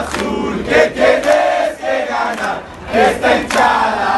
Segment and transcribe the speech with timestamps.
[0.00, 2.62] Azul, que tienes que ganar.
[2.90, 4.09] Esta hinchada,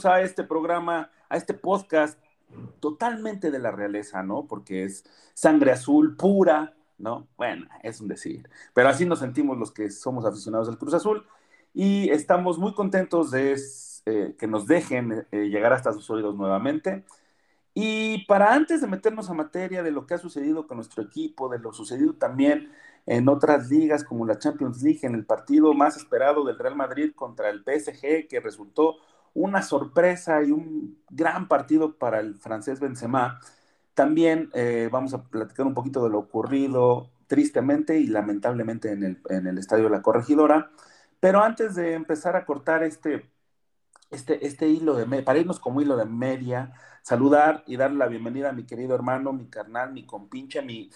[0.00, 2.18] bienvenidos a este programa, a este podcast
[2.80, 4.46] totalmente de la realeza, ¿no?
[4.46, 7.28] Porque es sangre azul pura, ¿no?
[7.36, 11.26] Bueno, es un decir, pero así nos sentimos los que somos aficionados al Cruz Azul
[11.74, 13.56] y estamos muy contentos de
[14.06, 17.04] eh, que nos dejen eh, llegar hasta sus oídos nuevamente.
[17.74, 21.48] Y para antes de meternos a materia de lo que ha sucedido con nuestro equipo,
[21.48, 22.72] de lo sucedido también
[23.06, 27.12] en otras ligas como la Champions League, en el partido más esperado del Real Madrid
[27.14, 28.96] contra el PSG, que resultó
[29.34, 33.40] una sorpresa y un gran partido para el francés Benzema.
[33.94, 39.22] También eh, vamos a platicar un poquito de lo ocurrido tristemente y lamentablemente en el,
[39.28, 40.70] en el Estadio la Corregidora.
[41.20, 43.30] Pero antes de empezar a cortar este,
[44.10, 46.72] este, este hilo de, para irnos como hilo de media,
[47.02, 50.90] saludar y darle la bienvenida a mi querido hermano, mi carnal, mi compinche, mi...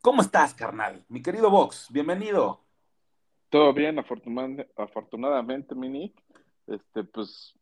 [0.00, 1.04] ¿Cómo estás, carnal?
[1.08, 2.60] Mi querido Vox, bienvenido.
[3.48, 6.14] Todo bien, afortuna- afortunadamente, Mini.
[6.66, 7.54] Este, pues,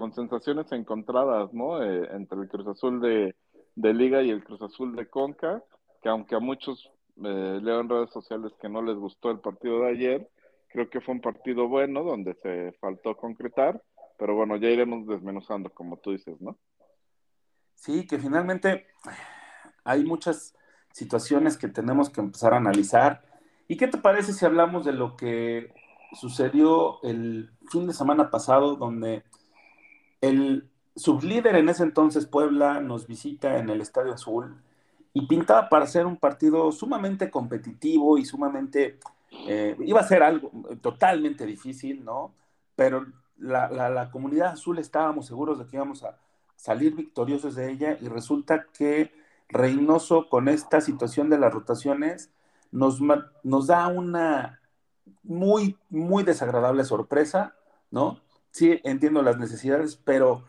[0.00, 1.82] con sensaciones encontradas, ¿no?
[1.82, 3.34] Eh, entre el Cruz Azul de,
[3.76, 5.62] Liga y el Cruz Azul de Conca,
[6.02, 6.90] que aunque a muchos
[7.22, 10.30] eh, leo en redes sociales que no les gustó el partido de ayer,
[10.68, 13.82] creo que fue un partido bueno donde se faltó concretar,
[14.18, 16.56] pero bueno, ya iremos desmenuzando, como tú dices, ¿no?
[17.74, 18.86] Sí, que finalmente
[19.84, 20.54] hay muchas
[20.92, 23.22] situaciones que tenemos que empezar a analizar.
[23.68, 25.74] ¿Y qué te parece si hablamos de lo que
[26.14, 29.24] sucedió el fin de semana pasado, donde
[30.20, 34.56] el sublíder en ese entonces, Puebla, nos visita en el Estadio Azul
[35.12, 38.98] y pintaba para ser un partido sumamente competitivo y sumamente,
[39.48, 40.50] eh, iba a ser algo
[40.80, 42.34] totalmente difícil, ¿no?
[42.76, 43.06] Pero
[43.38, 46.18] la, comunidad azul estábamos seguros de que íbamos a
[46.56, 49.18] salir victoriosos de ella y resulta que
[49.52, 52.30] Reynoso con esta situación de las rotaciones
[52.70, 53.00] nos,
[53.42, 54.60] nos da una
[55.24, 57.56] muy, muy desagradable sorpresa,
[57.90, 58.20] ¿no?
[58.50, 60.44] Sí, entiendo las necesidades, pero,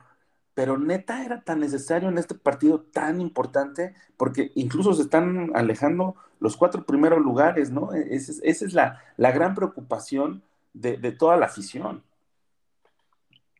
[0.53, 6.15] pero neta era tan necesario en este partido tan importante, porque incluso se están alejando
[6.39, 7.93] los cuatro primeros lugares, ¿no?
[7.93, 12.03] Esa es, esa es la, la gran preocupación de, de toda la afición.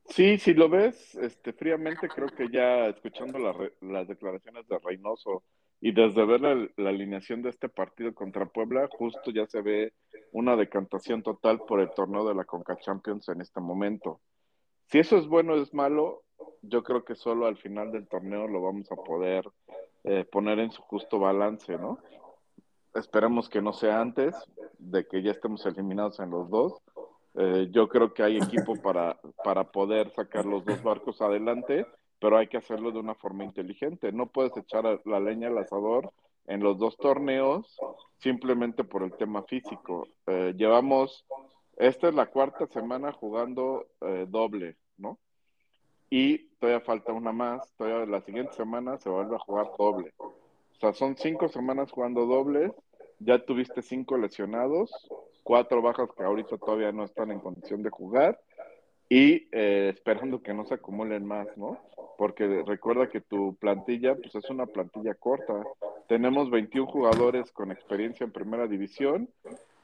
[0.08, 3.38] Sí, si lo ves este, fríamente, creo que ya escuchando
[3.82, 5.44] las declaraciones de Reynoso
[5.80, 9.94] y desde ver la, la alineación de este partido contra Puebla, justo ya se ve
[10.32, 14.20] una decantación total por el torneo de la Conca Champions en este momento.
[14.92, 16.24] Si eso es bueno o es malo,
[16.62, 19.50] yo creo que solo al final del torneo lo vamos a poder
[20.04, 22.00] eh, poner en su justo balance, ¿no?
[22.94, 24.36] Esperemos que no sea antes
[24.78, 26.74] de que ya estemos eliminados en los dos.
[27.36, 31.86] Eh, yo creo que hay equipo para, para poder sacar los dos barcos adelante,
[32.20, 34.12] pero hay que hacerlo de una forma inteligente.
[34.12, 36.12] No puedes echar la leña al asador
[36.48, 37.78] en los dos torneos
[38.18, 40.08] simplemente por el tema físico.
[40.28, 41.26] Eh, llevamos,
[41.78, 45.20] esta es la cuarta semana jugando eh, doble, ¿no?
[46.10, 50.14] Y todavía falta una más, todavía la siguiente semana se vuelve a jugar doble.
[50.20, 52.72] O sea, son cinco semanas jugando dobles,
[53.20, 54.92] ya tuviste cinco lesionados,
[55.44, 58.40] cuatro bajas que ahorita todavía no están en condición de jugar
[59.10, 61.78] y eh, esperando que no se acumulen más, ¿no?
[62.18, 65.64] Porque recuerda que tu plantilla, pues es una plantilla corta.
[66.08, 69.30] Tenemos 21 jugadores con experiencia en primera división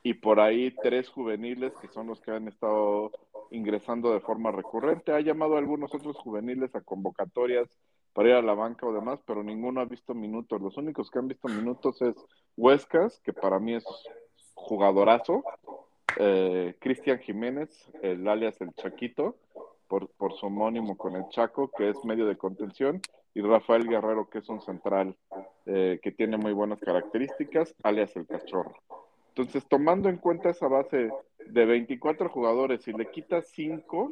[0.04, 3.12] y por ahí tres juveniles que son los que han estado
[3.52, 5.12] ingresando de forma recurrente.
[5.12, 7.68] Ha llamado a algunos otros juveniles a convocatorias
[8.14, 10.62] para ir a la banca o demás, pero ninguno ha visto minutos.
[10.62, 12.16] Los únicos que han visto minutos es
[12.56, 13.86] Huescas, que para mí es
[14.56, 15.44] jugadorazo,
[16.18, 17.70] eh, Cristian Jiménez,
[18.02, 19.36] el alias el Chaquito,
[19.88, 23.02] por, su homónimo con el Chaco, que es medio de contención,
[23.34, 25.16] y Rafael Guerrero, que es un central
[25.66, 28.76] eh, que tiene muy buenas características, alias el Cachorro.
[29.38, 31.12] Entonces, tomando en cuenta esa base
[31.46, 34.12] de 24 jugadores y le quitas 5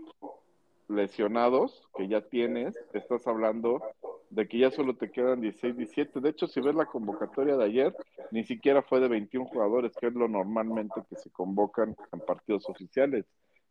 [0.87, 3.81] lesionados que ya tienes, estás hablando
[4.29, 6.19] de que ya solo te quedan 16, 17.
[6.19, 7.95] De hecho, si ves la convocatoria de ayer,
[8.29, 12.69] ni siquiera fue de 21 jugadores, que es lo normalmente que se convocan en partidos
[12.69, 13.25] oficiales.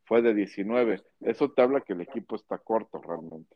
[0.06, 1.02] Fue de 19.
[1.20, 3.54] Eso te habla que el equipo está corto realmente.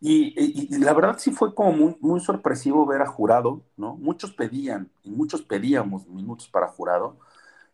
[0.00, 3.96] Y, la verdad sí fue como muy, sorpresivo ver a Jurado, ¿no?
[3.96, 7.16] Muchos pedían, y muchos pedíamos minutos para Jurado,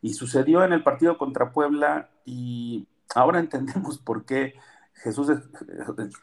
[0.00, 4.54] y sucedió en el partido contra Puebla, y ahora entendemos por qué
[4.94, 5.40] Jesús, es,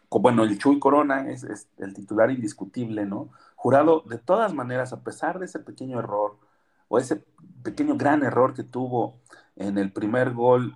[0.09, 1.45] bueno, el Chuy Corona es,
[1.77, 3.29] el titular indiscutible, ¿no?
[3.55, 6.37] Jurado, de todas maneras, a pesar de ese pequeño error,
[6.87, 7.23] o ese
[7.63, 9.19] pequeño gran error que tuvo
[9.55, 10.75] en el primer gol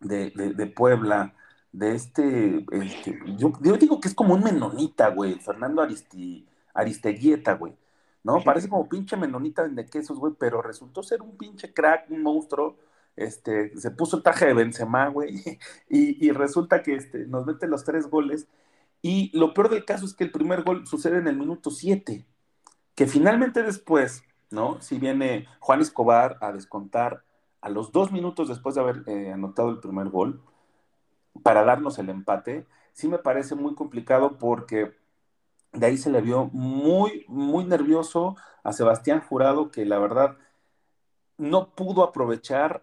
[0.00, 1.34] de, de Puebla,
[1.76, 7.52] de este, este yo, yo, digo que es como un menonita, güey, Fernando Aristi, Aristeguieta,
[7.52, 7.76] güey,
[8.22, 8.42] ¿no?
[8.42, 12.78] Parece como pinche menonita de quesos, güey, pero resultó ser un pinche crack, un monstruo,
[13.14, 15.34] este, se puso el traje de Benzema, güey,
[15.90, 18.48] y, y, resulta que este, nos mete los tres goles,
[19.02, 22.26] y lo peor del caso es que el primer gol sucede en el minuto 7,
[22.94, 24.80] que finalmente después, ¿no?
[24.80, 27.22] Si viene Juan Escobar a descontar
[27.60, 30.42] a los dos minutos después de haber eh, anotado el primer gol,
[31.42, 34.92] para darnos el empate, sí me parece muy complicado porque
[35.72, 40.36] de ahí se le vio muy, muy nervioso a Sebastián Jurado, que la verdad
[41.38, 42.82] no pudo aprovechar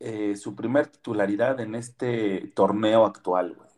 [0.00, 3.54] eh, su primer titularidad en este torneo actual.
[3.54, 3.68] Güey.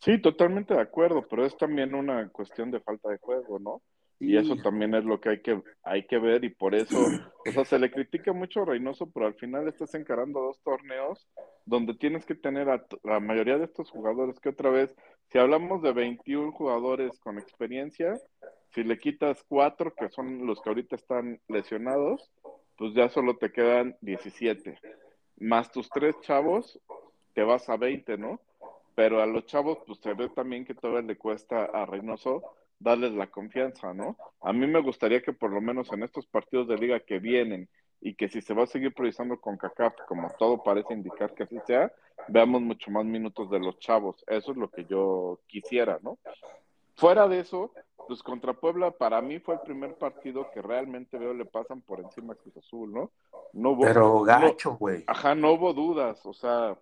[0.00, 3.82] Sí, totalmente de acuerdo, pero es también una cuestión de falta de juego, ¿no?
[4.18, 6.98] Y eso también es lo que hay que, hay que ver y por eso,
[7.46, 11.28] o sea, se le critica mucho a Reynoso, pero al final estás encarando dos torneos
[11.66, 14.96] donde tienes que tener a la mayoría de estos jugadores que otra vez,
[15.30, 18.18] si hablamos de 21 jugadores con experiencia,
[18.74, 22.30] si le quitas cuatro, que son los que ahorita están lesionados,
[22.76, 24.78] pues ya solo te quedan 17.
[25.38, 26.80] Más tus tres chavos,
[27.34, 28.40] te vas a 20, ¿no?
[28.94, 32.42] Pero a los chavos, pues se ve también que todavía le cuesta a Reynoso
[32.78, 34.16] darles la confianza, ¿no?
[34.40, 37.68] A mí me gustaría que por lo menos en estos partidos de liga que vienen
[38.00, 41.44] y que si se va a seguir priorizando con CACAP, como todo parece indicar que
[41.44, 41.92] así sea,
[42.28, 44.22] veamos mucho más minutos de los chavos.
[44.26, 46.18] Eso es lo que yo quisiera, ¿no?
[46.94, 47.72] Fuera de eso,
[48.06, 52.00] pues contra Puebla para mí fue el primer partido que realmente veo le pasan por
[52.00, 53.12] encima a Cruz Azul, ¿no?
[53.52, 54.98] No hubo, Pero gacho, güey.
[54.98, 56.78] No, ajá, no hubo dudas, o sea,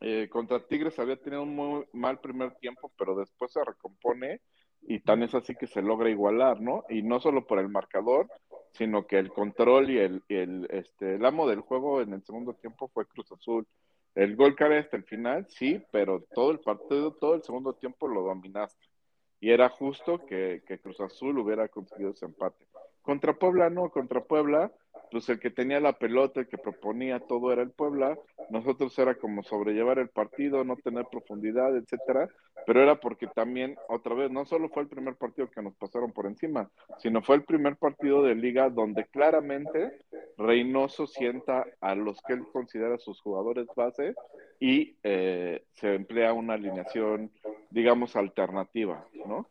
[0.00, 4.40] eh, contra Tigres había tenido un muy mal primer tiempo, pero después se recompone
[4.86, 6.84] y tan es así que se logra igualar, ¿no?
[6.88, 8.28] Y no solo por el marcador,
[8.72, 12.54] sino que el control y el, el, este, el amo del juego en el segundo
[12.54, 13.66] tiempo fue Cruz Azul.
[14.14, 18.08] El gol cabe hasta el final, sí, pero todo el partido, todo el segundo tiempo
[18.08, 18.86] lo dominaste.
[19.40, 22.66] Y era justo que, que Cruz Azul hubiera conseguido ese empate.
[23.02, 24.72] Contra Puebla no, contra Puebla
[25.10, 28.18] pues el que tenía la pelota, el que proponía todo era el Puebla,
[28.50, 32.28] nosotros era como sobrellevar el partido, no tener profundidad, etcétera,
[32.66, 36.12] pero era porque también, otra vez, no solo fue el primer partido que nos pasaron
[36.12, 40.00] por encima, sino fue el primer partido de liga donde claramente
[40.36, 44.14] Reynoso sienta a los que él considera sus jugadores base
[44.58, 47.30] y eh, se emplea una alineación,
[47.70, 49.48] digamos, alternativa, ¿no?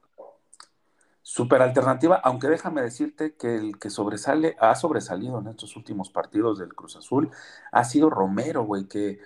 [1.27, 6.59] Super alternativa, aunque déjame decirte que el que sobresale, ha sobresalido en estos últimos partidos
[6.59, 7.31] del Cruz Azul,
[7.71, 9.19] ha sido Romero, güey, que,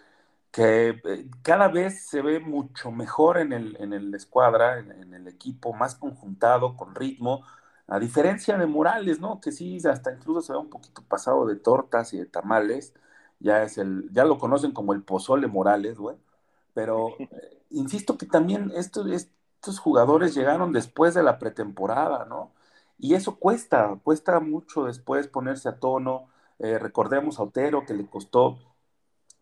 [0.51, 5.13] que eh, cada vez se ve mucho mejor en el, en el escuadra, en, en,
[5.13, 7.43] el equipo, más conjuntado, con ritmo,
[7.87, 9.41] a diferencia de Morales, ¿no?
[9.41, 12.93] Que sí, hasta incluso se ve un poquito pasado de tortas y de tamales,
[13.39, 16.15] ya es el, ya lo conocen como el pozole Morales, güey,
[16.73, 22.53] pero eh, insisto que también esto es estos jugadores llegaron después de la pretemporada, ¿no?
[22.97, 26.29] Y eso cuesta, cuesta mucho después ponerse a tono.
[26.59, 28.57] Eh, recordemos a Otero que le costó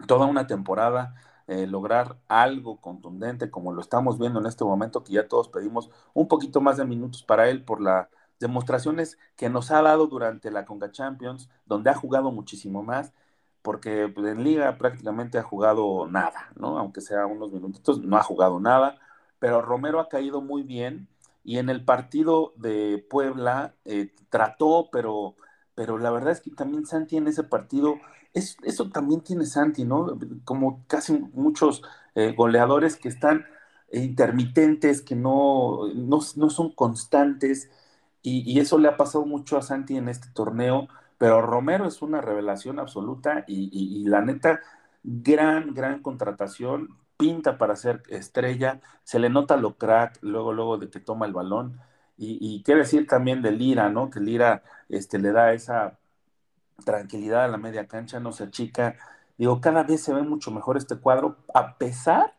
[0.07, 1.15] toda una temporada
[1.47, 5.89] eh, lograr algo contundente, como lo estamos viendo en este momento, que ya todos pedimos
[6.13, 8.07] un poquito más de minutos para él por las
[8.39, 13.13] demostraciones que nos ha dado durante la Conga Champions, donde ha jugado muchísimo más,
[13.61, 16.77] porque pues, en liga prácticamente ha jugado nada, ¿no?
[16.79, 18.97] Aunque sea unos minutitos, no ha jugado nada
[19.39, 21.07] pero Romero ha caído muy bien
[21.43, 25.35] y en el partido de Puebla eh, trató, pero,
[25.75, 27.95] pero la verdad es que también Santi en ese partido,
[28.33, 30.19] es, eso también tiene Santi, ¿no?
[30.43, 31.83] Como casi muchos
[32.15, 33.45] eh, goleadores que están
[33.91, 37.69] intermitentes, que no, no, no son constantes,
[38.21, 42.19] y, eso le ha pasado mucho a Santi en este torneo, pero Romero es una
[42.21, 44.59] revelación absoluta y, y la neta,
[45.03, 50.89] gran, gran contratación pinta para ser estrella, se le nota lo crack luego, luego de
[50.89, 51.79] que toma el balón.
[52.17, 54.09] Y, y qué decir también de Lira, ¿no?
[54.09, 55.99] Que Lira este, le da esa
[56.85, 58.95] tranquilidad a la media cancha, no se achica.
[59.37, 62.35] Digo, cada vez se ve mucho mejor este cuadro, a pesar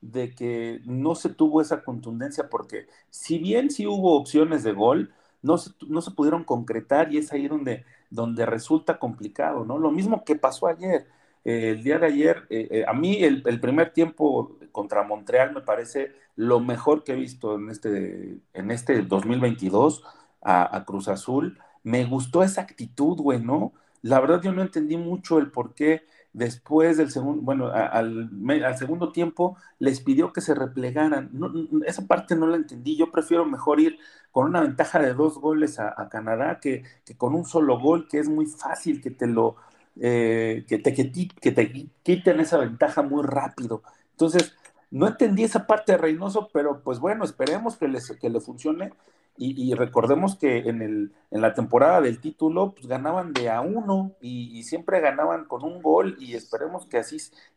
[0.00, 5.14] de que no se tuvo esa contundencia, porque si bien sí hubo opciones de gol,
[5.42, 9.78] no se, no se pudieron concretar y es ahí donde, donde resulta complicado, ¿no?
[9.78, 11.06] Lo mismo que pasó ayer.
[11.44, 16.12] El día de ayer, eh, eh, a mí el, primer tiempo contra Montreal me parece
[16.36, 20.04] lo mejor que he visto en este, en este 2022
[20.42, 21.58] a, Cruz Azul.
[21.82, 23.72] Me gustó esa actitud, güey, ¿no?
[24.02, 28.30] La verdad yo no entendí mucho el por qué después del segundo, bueno, al,
[28.78, 31.30] segundo tiempo les pidió que se replegaran.
[31.32, 31.52] No,
[31.86, 32.96] esa parte no la entendí.
[32.96, 33.98] Yo prefiero mejor ir
[34.30, 36.84] con una ventaja de dos goles a, Canadá que,
[37.16, 39.56] con un solo gol, que es muy fácil que te lo,
[40.00, 43.82] eh, que, te, quiten esa ventaja muy rápido.
[44.12, 44.56] Entonces,
[44.90, 48.92] no entendí esa parte de Reynoso, pero pues bueno, esperemos que, les, que le funcione.
[49.38, 54.12] Y, recordemos que en, el, en la temporada del título pues, ganaban de a uno
[54.20, 57.16] y, siempre ganaban con un gol y esperemos que así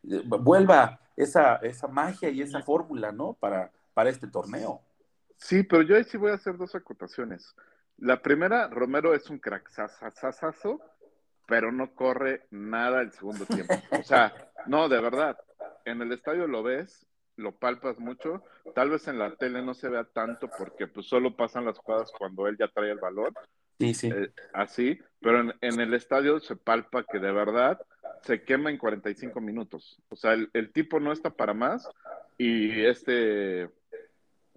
[0.09, 3.33] eh, vuelva esa, esa magia y esa fórmula, ¿no?
[3.33, 4.81] Para, para este torneo.
[5.35, 7.55] Sí, pero yo ahí sí voy a hacer dos acotaciones.
[7.97, 10.81] La primera, Romero es un crack sasazo,
[11.47, 13.75] pero no corre nada el segundo tiempo.
[13.91, 14.33] O sea,
[14.67, 15.37] no, de verdad.
[15.85, 17.05] En el estadio lo ves
[17.37, 18.43] lo palpas mucho.
[18.73, 22.11] Tal vez en la tele no se vea tanto porque pues solo pasan las jugadas
[22.17, 23.33] cuando él ya trae el balón.
[23.79, 24.07] Sí, sí.
[24.07, 27.79] Eh, así, pero en, en, el estadio se palpa que de verdad
[28.21, 30.01] se quema en 45 minutos.
[30.09, 31.89] O sea, el, el tipo no está para más
[32.37, 33.69] y este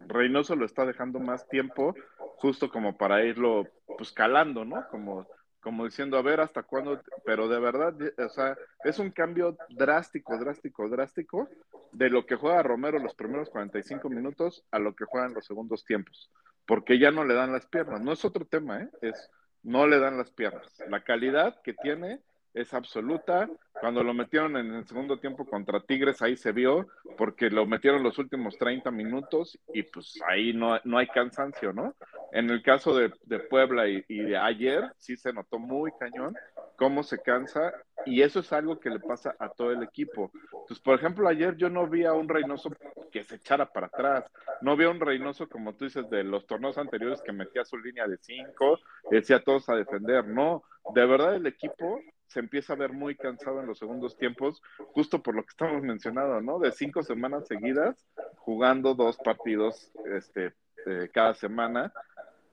[0.06, 1.94] Reynoso lo está dejando más tiempo
[2.36, 3.66] justo como para irlo
[3.96, 4.86] pues calando, ¿no?
[4.90, 5.26] Como
[5.68, 10.38] como diciendo, a ver hasta cuándo, pero de verdad, o sea, es un cambio drástico,
[10.38, 11.46] drástico, drástico
[11.92, 15.44] de lo que juega Romero los primeros 45 minutos a lo que juega en los
[15.44, 16.30] segundos tiempos,
[16.64, 18.88] porque ya no le dan las piernas, no es otro tema, ¿eh?
[19.02, 19.30] es
[19.62, 20.72] no le dan las piernas.
[20.88, 22.22] La calidad que tiene
[22.60, 23.48] es absoluta.
[23.80, 28.02] Cuando lo metieron en el segundo tiempo contra Tigres, ahí se vio, porque lo metieron
[28.02, 31.94] los últimos 30 minutos y pues ahí no, no hay cansancio, ¿no?
[32.32, 36.34] En el caso de, de Puebla y, de ayer, sí se notó muy cañón
[36.76, 37.72] cómo se cansa
[38.04, 40.30] y eso es algo que le pasa a todo el equipo.
[40.66, 42.70] Pues, por ejemplo, ayer yo no vi a un Reynoso
[43.10, 44.24] que se echara para atrás,
[44.60, 47.78] no vi a un Reynoso, como tú dices, de los torneos anteriores que metía su
[47.78, 48.78] línea de cinco,
[49.10, 50.62] decía todos a defender, no,
[50.94, 55.22] de verdad el equipo se empieza a ver muy cansado en los segundos tiempos, justo
[55.22, 56.58] por lo que estamos mencionando, ¿no?
[56.58, 58.06] De cinco semanas seguidas,
[58.36, 60.54] jugando dos partidos este,
[60.86, 61.92] eh, cada semana,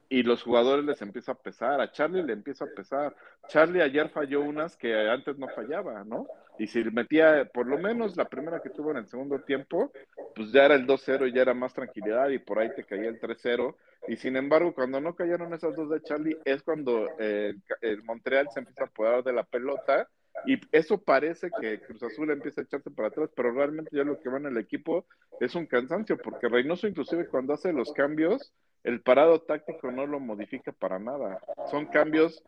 [0.10, 3.16] y los jugadores les empieza a pesar, a Charlie le empieza a pesar.
[3.48, 6.28] Charlie ayer falló unas que antes no fallaba, ¿no?
[6.58, 9.92] Y si metía por lo menos la primera que tuvo en el segundo tiempo,
[10.36, 13.10] pues ya era el 2-0 y ya era más tranquilidad y por ahí te caía
[13.10, 13.76] el 3-0.
[14.08, 18.48] Y sin embargo, cuando no cayeron esas dos de Charlie, es cuando eh, el Montreal
[18.54, 20.08] se empieza a apoderar de la pelota
[20.46, 24.20] y eso parece que Cruz Azul empieza a echarse para atrás, pero realmente ya lo
[24.20, 25.06] que va en el equipo
[25.40, 30.20] es un cansancio, porque Reynoso inclusive cuando hace los cambios, el parado táctico no lo
[30.20, 31.40] modifica para nada.
[31.72, 32.44] Son cambios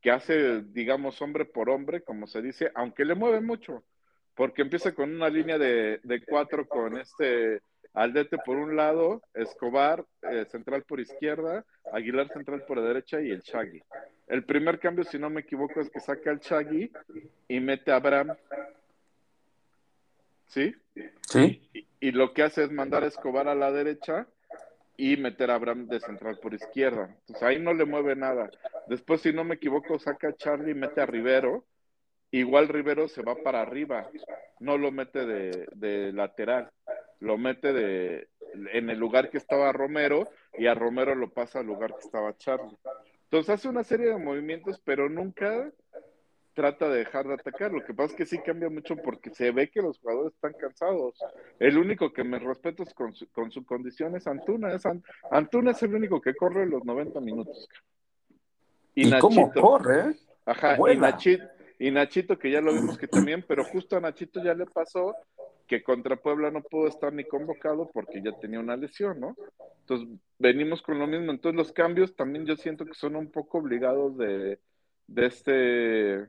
[0.00, 3.84] que hace, digamos, hombre por hombre, como se dice, aunque le mueve mucho,
[4.34, 7.60] porque empieza con una línea de, de cuatro con este
[7.92, 13.40] Aldete por un lado, Escobar eh, central por izquierda, Aguilar central por derecha y el
[13.40, 13.82] Shaggy.
[14.28, 16.92] El primer cambio, si no me equivoco, es que saca el Shaggy
[17.48, 18.36] y mete a Abraham.
[20.46, 20.74] ¿Sí?
[21.28, 21.68] Sí.
[21.72, 24.26] Y, y, lo que hace es mandar a Escobar a la derecha
[25.00, 27.14] y meter a Abraham de central por izquierda.
[27.20, 28.50] Entonces ahí no le mueve nada.
[28.88, 31.64] Después, si no me equivoco, saca a Charlie y mete a Rivero.
[32.32, 34.08] Igual Rivero se va para arriba,
[34.60, 36.70] no lo mete de, de lateral
[37.20, 38.28] lo mete de,
[38.72, 40.28] en el lugar que estaba Romero
[40.58, 42.76] y a Romero lo pasa al lugar que estaba Charlie.
[43.24, 45.70] Entonces hace una serie de movimientos, pero nunca
[46.54, 47.72] trata de dejar de atacar.
[47.72, 50.52] Lo que pasa es que sí cambia mucho porque se ve que los jugadores están
[50.54, 51.18] cansados.
[51.58, 54.72] El único que me respeto es con su, con su condición es Antuna.
[54.72, 54.82] Es
[55.30, 57.68] Antuna es el único que corre los 90 minutos.
[58.94, 60.16] Y, ¿Y Nachito, cómo corre?
[60.44, 61.44] Ajá, y Nachito,
[61.78, 65.14] y Nachito, que ya lo vimos que también, pero justo a Nachito ya le pasó
[65.66, 69.36] que contra Puebla no pudo estar ni convocado porque ya tenía una lesión, ¿no?
[69.80, 71.30] Entonces, venimos con lo mismo.
[71.30, 74.58] Entonces, los cambios también yo siento que son un poco obligados de,
[75.06, 76.28] de este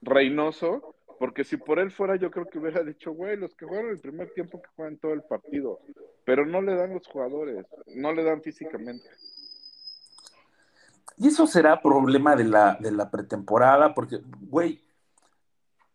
[0.00, 3.88] Reynoso, porque si por él fuera, yo creo que hubiera dicho, güey, los que juegan
[3.88, 5.80] el primer tiempo que juegan todo el partido,
[6.24, 9.08] pero no le dan los jugadores, no le dan físicamente.
[11.16, 14.80] Y eso será problema de la, de la pretemporada, porque, güey,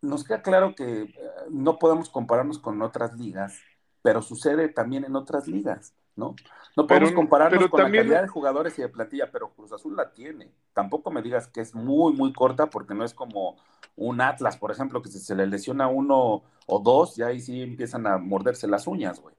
[0.02, 1.14] nos queda claro que
[1.50, 3.58] no podemos compararnos con otras ligas,
[4.02, 5.94] pero sucede también en otras ligas.
[6.16, 6.34] ¿No?
[6.76, 9.50] No podemos Pero- compararnos pero con también- la calidad de jugadores y de plantilla, pero
[9.54, 10.50] Cruz Azul la tiene.
[10.72, 13.56] Tampoco me digas que es muy, muy corta, porque no es como
[13.96, 17.62] un Atlas, por ejemplo, que si se le lesiona uno o dos, ya ahí sí
[17.62, 19.34] empiezan a morderse las uñas, güey.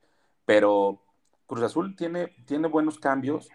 [0.45, 1.01] Pero
[1.47, 3.49] Cruz Azul tiene, tiene buenos cambios,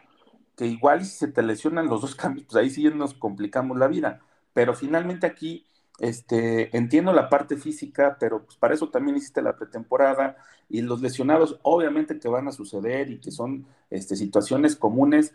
[0.57, 3.87] que igual si se te lesionan los dos cambios, pues ahí sí nos complicamos la
[3.89, 4.21] vida.
[4.53, 5.65] Pero finalmente aquí,
[6.01, 10.37] este, entiendo la parte física, pero pues para eso también hiciste la pretemporada
[10.69, 15.35] y los lesionados obviamente que van a suceder y que son este, situaciones comunes,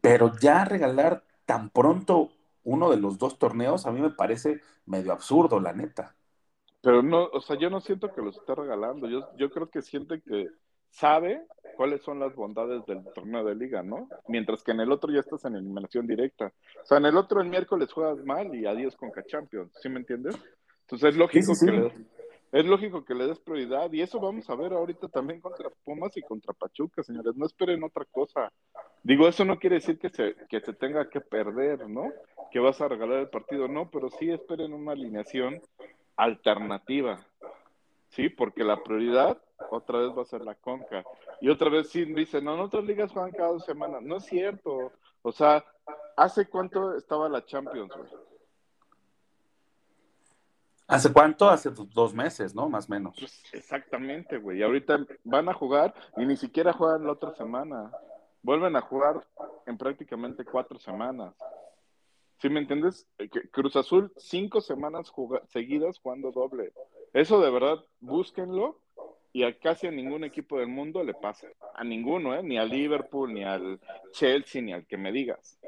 [0.00, 2.30] pero ya regalar tan pronto
[2.64, 6.14] uno de los dos torneos a mí me parece medio absurdo, la neta.
[6.80, 9.08] Pero no, o sea, yo no siento que los esté regalando.
[9.08, 10.48] Yo, yo creo que siente que
[10.92, 11.42] sabe
[11.76, 14.08] cuáles son las bondades del torneo de liga, ¿no?
[14.28, 16.52] Mientras que en el otro ya estás en eliminación directa.
[16.82, 20.00] O sea, en el otro el miércoles juegas mal y adiós con Champions, ¿sí me
[20.00, 20.36] entiendes?
[20.82, 21.66] Entonces es lógico Sí, sí, sí.
[21.66, 21.92] que le,
[22.52, 26.14] es lógico que le des prioridad y eso vamos a ver ahorita también contra Pumas
[26.18, 27.34] y contra Pachuca, señores.
[27.36, 28.52] No esperen otra cosa.
[29.02, 32.12] Digo, eso no quiere decir que se, que se tenga que perder, ¿no?
[32.50, 35.62] Que vas a regalar el partido, no, pero sí esperen una alineación
[36.16, 37.18] alternativa,
[38.10, 38.28] ¿sí?
[38.28, 39.38] Porque la prioridad
[39.70, 41.04] otra vez va a ser la Conca.
[41.40, 44.02] Y otra vez sí dicen, no, en otras ligas juegan cada dos semanas.
[44.02, 44.92] No es cierto.
[45.22, 45.64] O sea,
[46.16, 48.10] ¿hace cuánto estaba la Champions, güey?
[50.88, 51.48] ¿Hace cuánto?
[51.48, 52.68] Hace do- dos meses, ¿no?
[52.68, 53.16] Más o menos.
[53.18, 54.58] Pues exactamente, güey.
[54.58, 57.90] Y ahorita van a jugar y ni siquiera juegan la otra semana.
[58.42, 59.26] Vuelven a jugar
[59.66, 61.34] en prácticamente cuatro semanas.
[62.38, 63.06] ¿Sí me entiendes?
[63.18, 65.10] Eh, Cruz Azul, cinco semanas
[65.48, 66.72] seguidas jugando doble.
[67.12, 68.80] Eso de verdad, búsquenlo
[69.32, 71.48] y a casi a ningún equipo del mundo le pasa.
[71.74, 72.42] A ninguno, ¿eh?
[72.42, 73.80] Ni al Liverpool, ni al
[74.12, 75.58] Chelsea, ni al que me digas.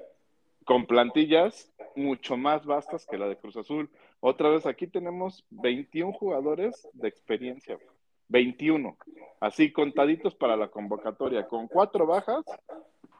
[0.64, 3.90] Con plantillas mucho más vastas que la de Cruz Azul.
[4.20, 7.76] Otra vez, aquí tenemos 21 jugadores de experiencia.
[7.76, 7.88] güey.
[8.28, 8.96] 21.
[9.40, 11.46] Así contaditos para la convocatoria.
[11.46, 12.44] Con cuatro bajas,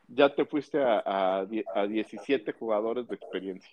[0.09, 3.71] ya te fuiste a, a, a 17 jugadores de experiencia.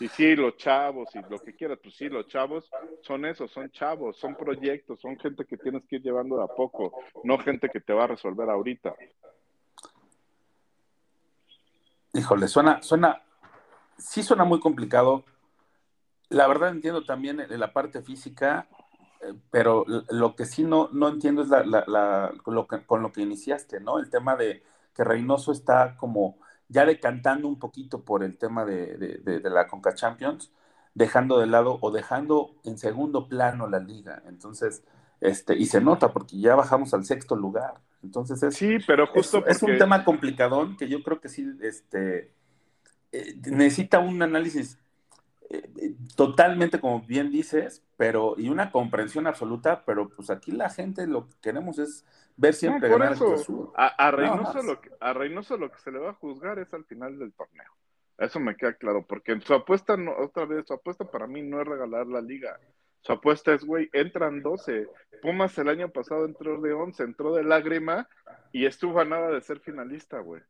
[0.00, 2.68] Y sí, los chavos y lo que quieras, pues sí, los chavos
[3.02, 6.48] son esos, son chavos, son proyectos, son gente que tienes que ir llevando de a
[6.48, 6.92] poco,
[7.22, 8.94] no gente que te va a resolver ahorita.
[12.12, 13.22] Híjole, suena, suena,
[13.98, 15.24] sí suena muy complicado.
[16.28, 18.66] La verdad entiendo también la parte física,
[19.20, 23.12] eh, pero lo que sí no, no entiendo es la, la- lo que, con lo
[23.12, 23.98] que iniciaste, ¿no?
[23.98, 24.62] El tema de
[24.94, 29.50] que Reynoso está como ya decantando un poquito por el tema de, de- de- de
[29.50, 30.52] la Conca Champions,
[30.94, 34.22] dejando de lado o dejando en segundo plano la liga.
[34.26, 34.84] Entonces,
[35.20, 37.80] este, y se nota porque ya bajamos al sexto lugar.
[38.02, 41.46] Entonces es, Sí, pero es, justo es un tema complicadón que yo creo que sí
[41.62, 42.32] este,
[43.12, 44.78] eh, necesita un análisis
[46.16, 51.28] totalmente, como bien dices, pero y una comprensión absoluta, pero pues aquí la gente lo
[51.28, 52.04] que queremos es
[52.36, 53.72] ver siempre No, ganar el eso.
[53.76, 56.84] A, Reynoso lo que, a Reynoso lo que se le va a juzgar es al
[56.84, 57.72] final del torneo.
[58.18, 61.60] Eso me queda claro, porque su apuesta, no, otra vez, su apuesta para mí no
[61.60, 62.58] es regalar la liga.
[63.00, 64.88] Su apuesta es, güey, entran 12.
[65.20, 68.08] Pumas el año pasado entró de 11, entró de lágrima
[68.52, 70.42] y estuvo a nada de ser finalista, güey.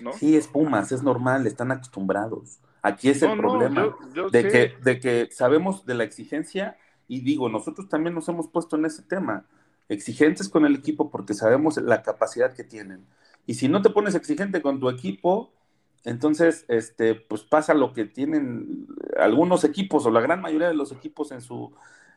[0.00, 0.12] ¿No?
[0.12, 2.60] Sí, es Pumas, es normal, están acostumbrados.
[2.82, 4.48] Aquí es el No, no, problema yo- yo de, sé.
[4.48, 6.76] que, de que sabemos de la exigencia
[7.08, 9.44] y digo, nosotros también nos hemos puesto en ese tema,
[9.88, 13.06] exigentes con el equipo porque sabemos la capacidad que tienen.
[13.46, 15.52] Y si no te pones exigente con tu equipo,
[16.04, 20.90] entonces este, pues pasa lo que tienen algunos equipos o la gran mayoría de los
[20.92, 21.72] equipos en, su,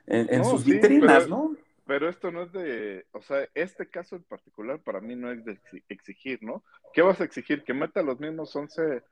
[0.07, 1.55] en, en No, sus sí, vitrinas, pero- ¿no?
[1.87, 5.45] Pero esto no es de, o sea, este caso en particular para mí no es
[5.45, 6.63] de exi- exigir, ¿no?
[6.95, 7.63] ¿Qué vas a exigir?
[7.63, 9.03] ¿Que meta los mismos 11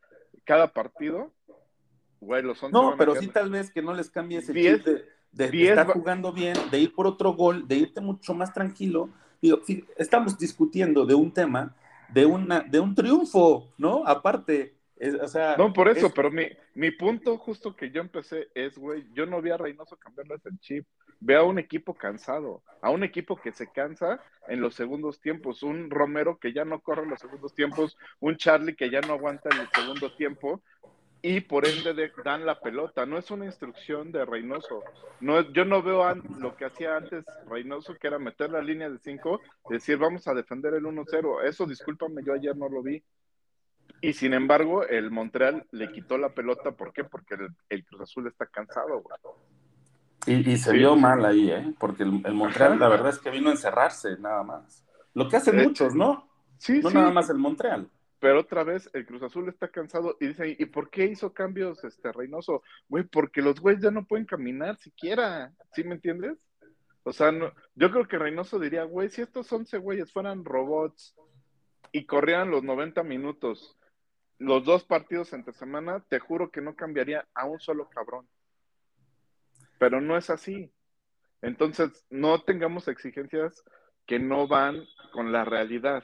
[0.43, 1.31] cada partido?
[2.19, 4.85] Güey, los 11 No, pero sí tal vez que no les cambie ese Diez- chip
[4.85, 4.93] de,
[5.31, 8.53] de- de estar va- jugando bien, de ir por otro gol, de irte mucho más
[8.53, 9.09] tranquilo.
[9.41, 9.59] Digo,
[9.97, 11.75] estamos discutiendo de un tema,
[12.09, 14.03] de, una, de un triunfo, ¿no?
[14.05, 15.55] Aparte, es- o sea...
[15.57, 19.25] No, por eso, es- pero mi, mi punto justo que yo empecé es, güey, yo
[19.25, 20.85] no vi a Reynoso cambiarles el chip.
[21.19, 25.63] Ve a un equipo cansado, a un equipo que se cansa en los segundos tiempos,
[25.63, 29.13] un Romero que ya no corre en los segundos tiempos, un Charlie que ya no
[29.13, 30.61] aguanta en el segundo tiempo
[31.21, 33.05] y por ende de- dan la pelota.
[33.05, 34.83] No es una instrucción de Reynoso.
[35.21, 38.61] No, es- yo no veo an- lo que hacía antes Reynoso, que era meter la
[38.61, 41.41] línea de 5, decir vamos a defender el 1-0.
[41.41, 43.01] Eso, discúlpame, yo ayer no lo vi.
[44.03, 46.73] Y sin embargo, el Montreal le quitó la pelota.
[46.73, 47.05] ¿Por qué?
[47.05, 49.17] Porque el, el Cruz Azul está cansado, güey.
[50.25, 50.77] Y, y se Sí.
[50.77, 51.73] vio mal ahí, ¿eh?
[51.79, 52.81] Porque el, el Montreal, Ajá.
[52.81, 54.85] la verdad es que vino a encerrarse, nada más.
[55.13, 56.29] Lo que hacen muchos, ¿no?
[56.57, 56.95] Sí, No sí.
[56.95, 57.89] nada más el Montreal.
[58.19, 61.81] Pero otra vez, el Cruz Azul está cansado y dicen, ¿y por qué hizo cambios
[61.85, 62.61] este Reynoso?
[62.89, 65.53] Güey, porque los güeyes ya no pueden caminar siquiera.
[65.73, 66.37] ¿Sí me entiendes?
[67.03, 71.15] O sea, no, yo creo que Reynoso diría, güey, si estos 11 güeyes fueran robots
[71.93, 73.77] y corrieran los 90 minutos,
[74.39, 78.27] los dos partidos entre semana, te juro que no cambiaría a un solo cabrón.
[79.79, 80.71] Pero no es así.
[81.41, 83.63] Entonces, no tengamos exigencias
[84.05, 86.03] que no van con la realidad.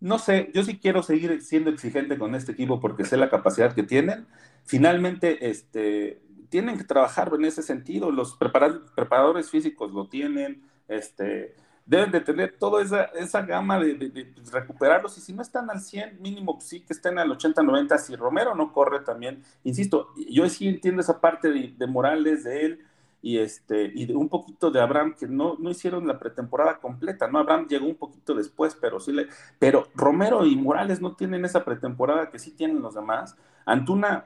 [0.00, 3.74] No sé, yo sí quiero seguir siendo exigente con este equipo porque sé la capacidad
[3.74, 4.26] que tienen.
[4.64, 8.10] Finalmente, este, tienen que trabajar en ese sentido.
[8.10, 15.18] Los preparadores físicos lo tienen, este, deben de tener toda esa, esa gama de, recuperarlos
[15.18, 17.98] y si no están al 100, mínimo sí que estén al 80, 90.
[17.98, 22.80] Si Romero no corre también, insisto, yo sí entiendo esa parte de, Morales, de él
[23.20, 27.28] y, este, y de un poquito de Abraham, que no, no hicieron la pretemporada completa,
[27.28, 27.38] ¿no?
[27.38, 29.28] Abraham llegó un poquito después, pero sí le...
[29.58, 33.36] Pero Romero y Morales no tienen esa pretemporada que sí tienen los demás.
[33.64, 34.24] Antuna,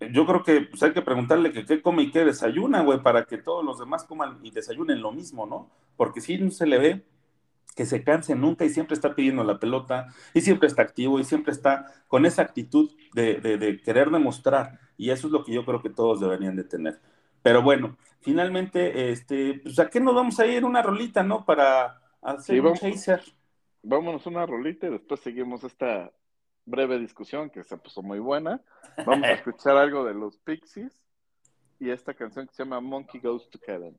[0.00, 3.24] yo creo que pues, hay que preguntarle que qué come y qué desayuna, güey, para
[3.24, 5.70] que todos los demás coman y desayunen lo mismo, ¿no?
[5.96, 7.04] Porque si no se le ve
[7.74, 11.24] que se canse nunca y siempre está pidiendo la pelota y siempre está activo y
[11.24, 15.80] siempre está con esa actitud de, querer demostrar y eso es lo que yo creo
[15.80, 17.00] que todos deberían de tener.
[17.42, 21.44] Pero bueno, finalmente, este, pues a qué nos vamos a ir una rolita, ¿no?
[21.44, 23.22] Para hacer un chaser.
[23.82, 26.10] Vámonos una rolita y después seguimos esta
[26.68, 28.60] breve discusión que se puso muy buena.
[29.06, 31.02] Vamos a escuchar algo de los Pixies
[31.80, 33.98] y esta canción que se llama Monkey Goes to Heaven.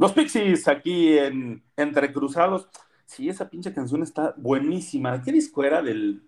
[0.00, 2.70] Los Pixies aquí en Entre Cruzados.
[3.04, 5.22] Sí, esa pinche canción está buenísima.
[5.22, 6.22] ¿Qué disco era del.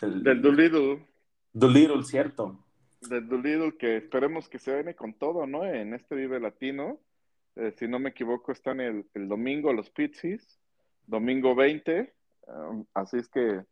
[0.00, 1.04] Del, del Doolittle.
[1.52, 2.64] Doolittle, cierto.
[3.00, 5.64] Del Doolittle, que esperemos que se viene con todo, ¿no?
[5.64, 7.00] En este Vive Latino.
[7.56, 10.60] Eh, si no me equivoco, están el, el domingo los Pixies.
[11.08, 12.14] Domingo 20.
[12.46, 13.64] Um, así es que,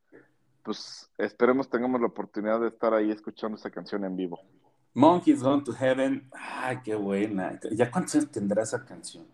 [0.65, 4.41] pues, esperemos tengamos la oportunidad de estar ahí escuchando esa canción en vivo.
[4.95, 6.29] Monkeys Gone to Heaven.
[6.33, 7.59] Ay, qué buena.
[7.73, 9.27] ¿Ya cuántos años tendrá esa canción?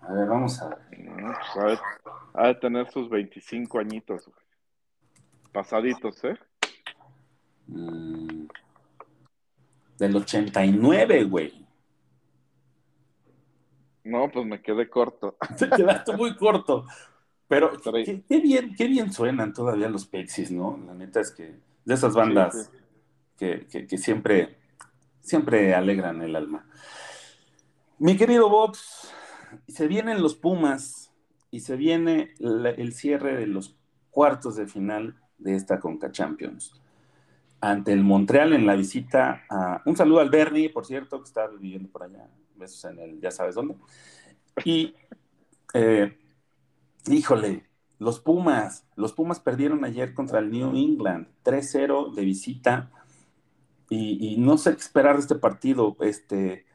[0.00, 0.78] A ver, vamos a ver.
[1.54, 1.78] Pues,
[2.34, 4.30] ha de tener sus 25 añitos.
[5.52, 6.38] Pasaditos, ¿eh?
[7.66, 8.46] Mm,
[9.98, 11.66] del 89, güey.
[14.04, 15.36] No, pues me quedé corto.
[15.58, 16.86] Te quedaste muy corto.
[17.48, 17.72] Pero
[18.04, 20.78] qué, qué bien, qué bien suenan todavía los Pixies, ¿no?
[20.86, 22.84] La neta es que de esas bandas Sí, sí.
[23.38, 24.57] Que, que- que siempre,
[25.28, 26.66] siempre alegran el alma.
[27.98, 29.12] Mi querido Bobs,
[29.66, 31.12] se vienen los Pumas
[31.50, 33.76] y se viene el cierre de los
[34.10, 36.80] cuartos de final de esta Conca Champions.
[37.60, 39.82] Ante el Montreal en la visita a...
[39.84, 42.28] Un saludo al Bernie, por cierto, que está viviendo por allá.
[42.54, 43.74] Besos en el ya sabes dónde.
[44.64, 44.94] Y,
[45.74, 46.16] eh,
[47.08, 47.64] híjole,
[47.98, 48.86] los Pumas.
[48.94, 51.26] Los Pumas perdieron ayer contra el New England.
[51.44, 52.90] 3-0 de visita.
[53.90, 55.96] Y, no sé qué esperar de este partido.
[56.00, 56.66] Este,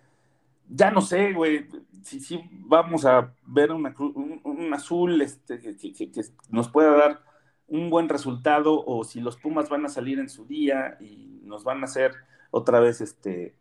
[0.70, 1.68] ya no sé, güey,
[2.04, 6.92] si, si vamos a ver una un, un azul este, que- que- que nos pueda
[6.98, 7.24] dar
[7.68, 11.64] un buen resultado o si los Pumas van a salir en su día y nos
[11.64, 12.14] van a hacer
[12.52, 13.56] otra vez, este,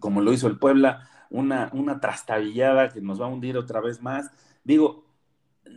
[0.00, 4.02] como lo hizo el Puebla, una, una trastabillada que nos va a hundir otra vez
[4.02, 4.30] más.
[4.64, 5.06] Digo,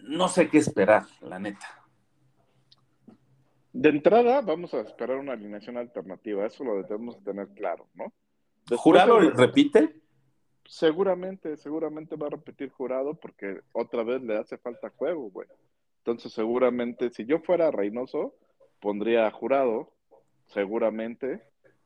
[0.05, 1.80] no sé qué esperar, la neta.
[3.73, 6.45] De entrada, vamos a esperar una alineación alternativa.
[6.45, 8.13] Eso lo debemos tener claro, ¿no?
[8.59, 10.01] Después ¿Jurado repite?
[10.65, 15.47] Seguramente, seguramente va a repetir jurado porque otra vez le hace falta juego, güey.
[15.99, 18.35] Entonces, seguramente, si yo fuera Reynoso,
[18.79, 19.93] pondría a jurado,
[20.47, 21.41] seguramente.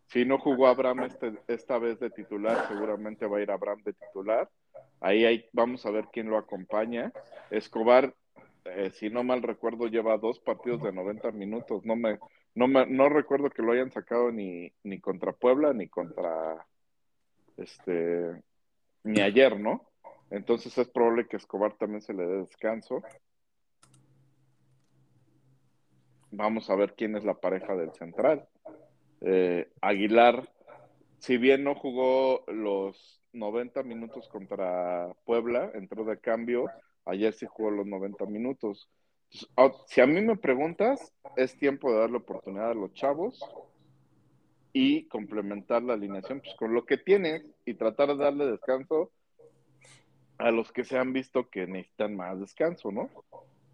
[0.08, 3.94] Si no jugó Abraham este, esta vez de titular, seguramente va a ir Abraham de
[3.94, 4.50] titular.
[5.02, 7.12] Ahí hay, vamos a ver quién lo acompaña.
[7.50, 8.14] Escobar,
[8.66, 11.86] eh, si no mal recuerdo, lleva dos partidos de 90 minutos.
[11.86, 12.20] No me,
[12.56, 16.66] no me, no recuerdo que lo hayan sacado ni, ni contra Puebla ni contra
[17.58, 18.44] este
[19.04, 19.88] ni ayer, ¿no?
[20.32, 23.04] Entonces es probable que Escobar también se le dé descanso.
[26.32, 28.48] Vamos a ver quién es la pareja del central.
[29.22, 30.50] Eh, Aguilar,
[31.20, 36.66] si bien no jugó los 90 minutos contra Puebla, entró de cambio,
[37.06, 38.90] ayer sí jugó los 90 minutos.
[39.58, 43.40] Ah, si a mí me preguntas, es tiempo de darle oportunidad a los chavos
[44.74, 49.12] y complementar la alineación pues, con lo que tienes y tratar de darle descanso
[50.38, 53.10] a los que se han visto que necesitan más descanso, ¿no?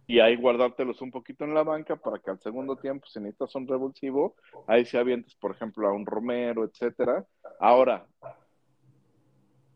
[0.05, 3.55] Y ahí guardártelos un poquito en la banca para que al segundo tiempo, si necesitas
[3.55, 4.35] un revulsivo,
[4.67, 7.25] ahí se avientes, por ejemplo, a un Romero, etcétera.
[7.59, 8.05] Ahora,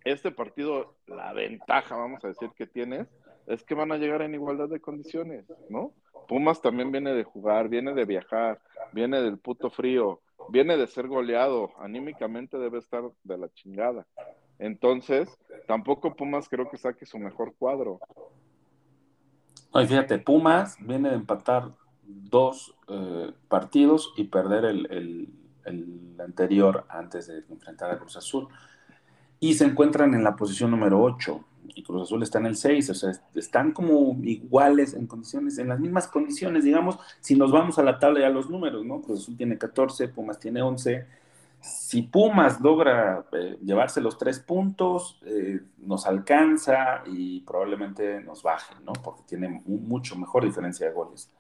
[0.03, 3.07] este partido, la ventaja, vamos a decir, que tienes,
[3.47, 5.93] es que van a llegar en igualdad de condiciones, ¿no?
[6.27, 8.60] Pumas también viene de jugar, viene de viajar,
[8.93, 14.05] viene del puto frío, viene de ser goleado, anímicamente debe estar de la chingada.
[14.58, 15.29] Entonces,
[15.67, 17.99] tampoco Pumas creo que saque su mejor cuadro.
[19.71, 21.71] Oye, fíjate, Pumas viene de empatar
[22.03, 25.29] dos eh, partidos y perder el, el-
[25.65, 28.47] el anterior antes de enfrentar a Cruz Azul.
[29.39, 32.89] Y se encuentran en la posición número 8 y Cruz Azul está en el 6,
[32.89, 37.80] o sea, están como iguales en condiciones, en las mismas condiciones, digamos, si nos vamos
[37.80, 39.01] a la tabla ya los números, ¿no?
[39.01, 41.06] Cruz Azul tiene 14, Pumas tiene 11.
[41.62, 48.75] Si Pumas logra eh, llevarse los tres puntos, eh, nos alcanza y probablemente nos baje,
[48.86, 48.93] ¿no?
[48.93, 51.32] Porque tiene mu- mucho mejor diferencia de goles.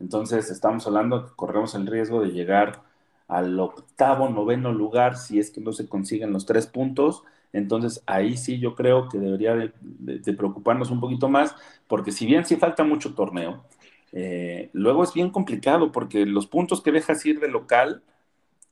[0.00, 2.82] Entonces, estamos hablando que corremos el riesgo de llegar
[3.28, 7.22] al octavo, noveno lugar si es que no se consiguen los tres puntos.
[7.54, 11.54] Entonces, ahí sí yo creo que debería de, preocuparnos un poquito más,
[11.86, 13.64] porque si bien sí falta mucho torneo,
[14.12, 18.02] eh, luego es bien complicado porque los puntos que dejas ir de local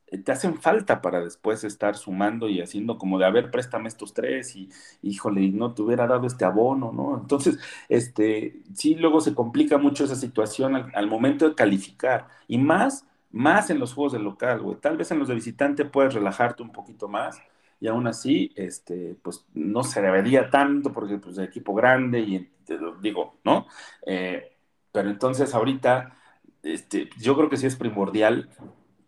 [0.08, 3.88] eh, te hacen falta para después estar sumando y haciendo como de, a ver, préstame
[3.88, 4.68] estos tres y,
[5.02, 7.20] híjole, no te hubiera dado este abono, ¿no?
[7.20, 12.58] Entonces, este, sí, luego se complica mucho esa situación al, al momento de calificar y
[12.58, 14.76] más, más en los juegos de local, güey.
[14.78, 17.40] Tal vez en los de visitante puedes relajarte un poquito más
[17.82, 22.40] y aún así, este, pues no se debería tanto porque pues de equipo grande y
[22.64, 23.66] te lo digo, ¿no?
[24.06, 24.56] Eh,
[24.92, 26.16] pero entonces ahorita,
[26.62, 28.50] este, yo creo que sí es primordial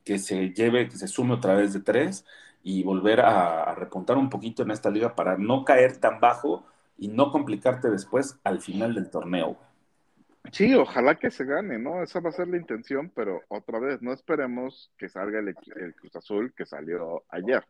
[0.04, 2.26] que se lleve, que se sume otra vez de tres
[2.64, 6.66] y volver a, a repuntar un poquito en esta liga para no caer tan bajo
[6.98, 9.58] y no complicarte después al final del torneo.
[10.52, 12.02] Sí, ojalá que se gane, ¿no?
[12.02, 15.94] Esa va a ser la intención, pero otra vez, no esperemos que salga el, el
[15.94, 17.64] Cruz Azul que salió ayer.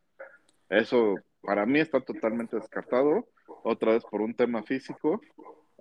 [0.69, 3.29] Eso para mí está totalmente descartado,
[3.63, 5.21] otra vez por un tema físico.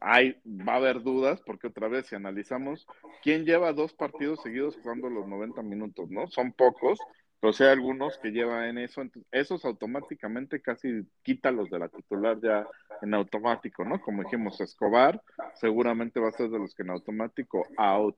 [0.02, 2.86] Hay, va a haber dudas, porque otra vez, si analizamos,
[3.22, 6.28] ¿quién lleva dos partidos seguidos jugando los 90 minutos, no?
[6.28, 7.00] Son pocos,
[7.40, 12.40] pero sí hay algunos que llevan eso, entonces, esos automáticamente casi quítalos de la titular
[12.42, 12.66] ya
[13.02, 14.02] en automático, ¿no?
[14.02, 15.22] Como dijimos, Escobar
[15.56, 18.18] seguramente va a ser de los que en automático out.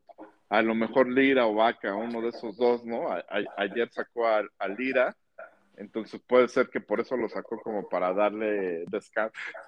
[0.50, 3.08] a lo mejor Lira o Vaca, uno de esos dos, ¿no?
[3.58, 5.16] ayer sacó a, Lira,
[5.78, 8.86] entonces puede ser que por eso lo sacó como para darle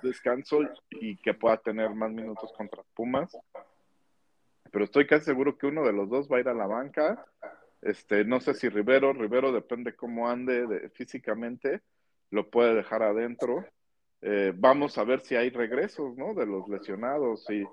[0.02, 3.38] descanso y que pueda tener más minutos contra Pumas.
[4.72, 7.26] Pero estoy casi seguro que uno de los dos va a ir a la banca.
[7.82, 11.82] Este, no sé si Rivero, Rivero depende cómo ande físicamente,
[12.32, 13.65] lo puede dejar adentro.
[14.22, 16.34] Eh, vamos a ver si hay regresos, ¿no?
[16.34, 17.50] De los lesionados.
[17.50, 17.65] Y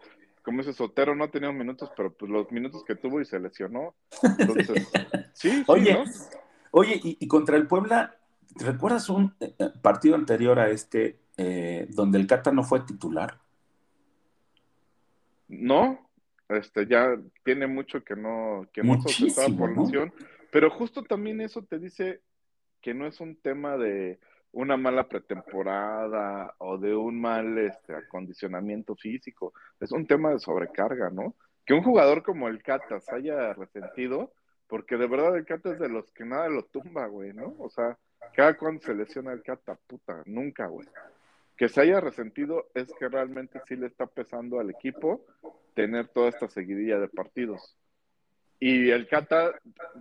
[0.42, 3.40] como ese Sotero no ha tenido minutos, pero pues los minutos que tuvo y se
[3.40, 3.94] lesionó.
[4.38, 4.88] Entonces,
[5.32, 6.04] sí, oye,
[6.70, 8.23] oye, y, contra el Puebla, ¿te
[8.56, 11.20] recuerdas un eh, eh, partido anterior a este
[11.90, 13.40] donde el Cata no fue titular?
[15.48, 16.08] No,
[16.48, 20.12] este ya tiene mucho que no, que no se por lesión,
[20.52, 22.20] pero justo también eso te dice
[22.80, 24.20] que no es un tema de
[24.52, 29.52] una mala pretemporada o de un mal este, acondicionamiento físico.
[29.80, 31.34] Es un tema de sobrecarga, ¿no?
[31.66, 34.32] Que un jugador como el Catas haya resentido,
[34.68, 37.56] porque de verdad el Cata es de los que nada lo tumba, güey, ¿no?
[37.58, 37.98] O sea,
[38.34, 40.88] cada cuando se lesiona el Cata, puta, nunca, güey.
[41.56, 45.24] Que se haya resentido es que realmente sí le está pesando al equipo
[45.74, 47.76] tener toda esta seguidilla de partidos.
[48.58, 49.52] Y el Cata,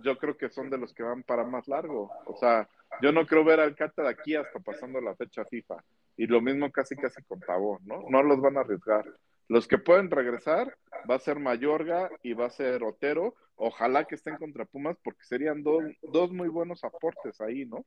[0.02, 2.10] yo creo que son de los que van para más largo.
[2.26, 2.68] O sea,
[3.02, 5.84] yo no creo ver al Cata de aquí hasta pasando la fecha FIFA.
[6.16, 8.04] Y lo mismo casi casi con Tabó, ¿no?
[8.08, 9.04] No los van a arriesgar.
[9.48, 10.74] Los que pueden regresar
[11.10, 13.34] va a ser Mayorga y va a ser Otero.
[13.56, 17.84] Ojalá que estén contra Pumas porque serían dos muy buenos aportes ahí, ¿no?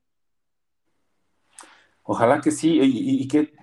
[2.09, 3.53] Ojalá que sí, y, que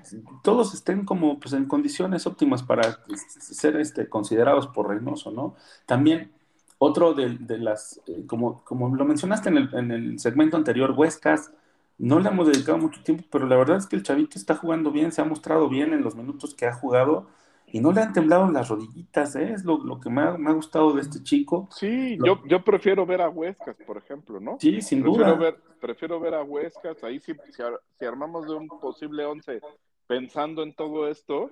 [0.43, 5.55] todos estén como pues en condiciones óptimas para ser este, considerados por Reynoso, ¿no?
[5.87, 6.31] También
[6.77, 11.53] otro de, las, eh, como, como lo mencionaste en el, en el segmento anterior, Huescas,
[11.97, 14.91] no le hemos dedicado mucho tiempo, pero la verdad es que el chavito está jugando
[14.93, 17.27] bien, se ha mostrado bien en los minutos que ha jugado
[17.75, 19.51] y no le han temblado las rodillitas, ¿eh?
[19.53, 21.69] es lo, que me ha, gustado de este chico.
[21.73, 24.59] Sí, yo, yo prefiero ver a Huescas, por ejemplo, ¿no?
[24.61, 25.35] Sí, sin prefiero duda.
[25.35, 29.61] Ver, prefiero ver a Huescas, ahí sí, si, armamos de un posible once
[30.07, 31.51] pensando en todo esto,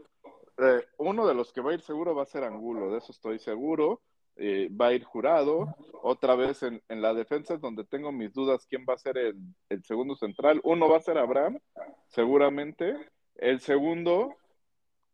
[0.58, 3.10] eh, uno de los que va a ir seguro va a ser Angulo, de eso
[3.10, 4.00] estoy seguro.
[4.36, 5.74] Eh, va a ir jurado.
[6.04, 9.84] Otra vez en, la defensa es donde tengo mis dudas quién va a ser el,
[9.84, 10.60] segundo central.
[10.62, 11.58] Uno va a ser Abraham,
[12.06, 12.94] seguramente.
[13.34, 14.36] El segundo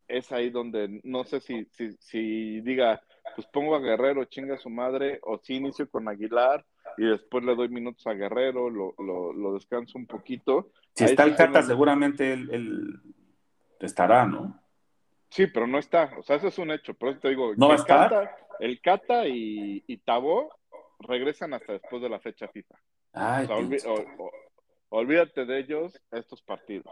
[0.09, 3.01] es ahí donde no sé si, si, si diga,
[3.37, 6.65] pues pongo a Guerrero, chinga a su madre, o si inicio con Aguilar
[6.97, 10.73] y después le doy minutos a Guerrero, lo, lo, descanso un poquito.
[10.95, 13.01] Si está el Cata, seguramente él,
[13.79, 14.61] estará, ¿no?
[15.31, 16.11] Sí, pero no está.
[16.19, 16.95] O sea, eso es un hecho.
[16.95, 17.77] Por eso te digo, ¿No va
[18.61, 20.51] el Cata y, y Tabó
[21.01, 22.75] regresan hasta después de la fecha FIFA.
[24.89, 26.87] olvídate de ellos estos partidos.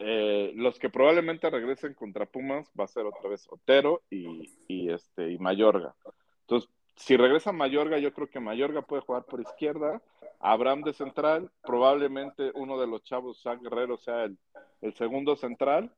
[0.00, 5.30] Eh, los que probablemente regresen contra Pumas va a ser otra vez Otero y, este
[5.30, 5.94] y Mayorga.
[6.42, 10.00] Entonces, si regresa Mayorga, yo creo que Mayorga puede jugar por izquierda,
[10.40, 14.38] Abraham de central, probablemente uno de los chavos, San Guerrero, sea el,
[14.80, 15.92] el segundo central,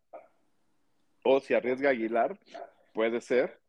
[1.25, 2.39] o si arriesga Aguilar,
[2.95, 3.61] puede ser,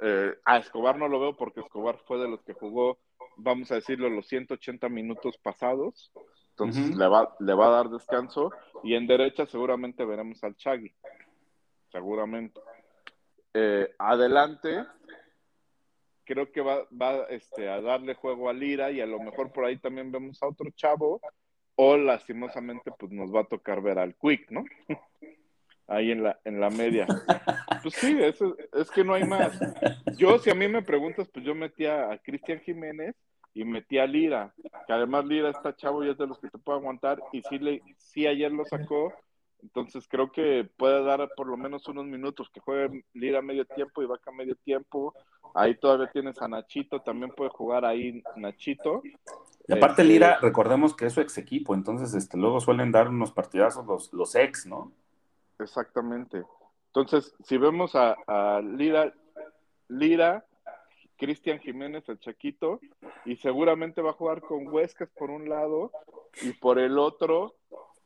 [0.00, 2.98] eh, a Escobar no lo veo porque Escobar fue de los que jugó,
[3.36, 6.12] vamos a decirlo, los 180 minutos pasados.
[6.58, 8.50] Entonces le, va, le va a dar descanso.
[8.82, 10.92] Y en derecha seguramente veremos al Chagui.
[11.92, 12.60] Seguramente.
[13.54, 14.84] Eh, adelante,
[16.24, 19.64] creo que va, va este, a darle juego a Lira y a lo mejor por
[19.64, 21.20] ahí también vemos a otro chavo.
[21.76, 24.64] O lastimosamente, pues nos va a tocar ver al Quick, ¿no?
[25.86, 27.06] ahí en la, en la media.
[27.80, 29.56] Pues sí, eso, es que no hay más.
[30.16, 33.14] Yo, si a mí me preguntas, pues yo metía a Cristian Jiménez
[33.54, 34.54] y metí a Lira,
[34.86, 37.58] que además Lira está chavo y es de los que te puede aguantar, y sí,
[37.58, 39.12] le, sí ayer lo sacó,
[39.62, 44.02] entonces creo que puede dar por lo menos unos minutos, que juegue Lira medio tiempo
[44.02, 45.14] y Vaca medio tiempo,
[45.54, 49.02] ahí todavía tienes a Nachito, también puede jugar ahí Nachito.
[49.66, 53.08] Y aparte este, Lira, recordemos que es su ex equipo, entonces este, luego suelen dar
[53.08, 54.92] unos partidazos los, los ex, ¿no?
[55.58, 56.44] Exactamente.
[56.88, 59.12] Entonces, si vemos a, Lira,
[59.88, 60.44] Lira,
[61.18, 62.80] Cristian Jiménez, el Chaquito,
[63.24, 65.90] y seguramente va a jugar con Huescas por un lado,
[66.42, 67.54] y por el otro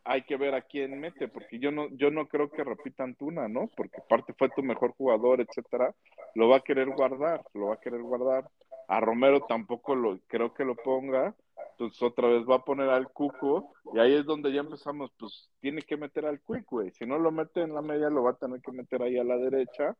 [0.04, 3.48] hay que ver a quién mete, porque yo no, yo no creo que repita Antuna,
[3.48, 3.68] ¿no?
[3.76, 5.94] Porque aparte fue tu mejor jugador, etcétera,
[6.34, 8.48] lo va a querer guardar, lo va a querer guardar.
[8.88, 11.34] A Romero tampoco lo creo que lo ponga,
[11.72, 15.50] entonces otra vez va a poner al Cuco y ahí es donde ya empezamos, pues
[15.60, 16.90] tiene que meter al güey.
[16.90, 19.24] Si no lo mete en la media, lo va a tener que meter ahí a
[19.24, 19.96] la derecha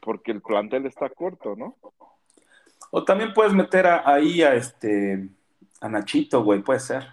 [0.00, 1.76] porque el plantel está corto, ¿no?
[2.90, 5.28] O también puedes meter ahí a este
[5.80, 7.04] a Nachito, güey, puede ser.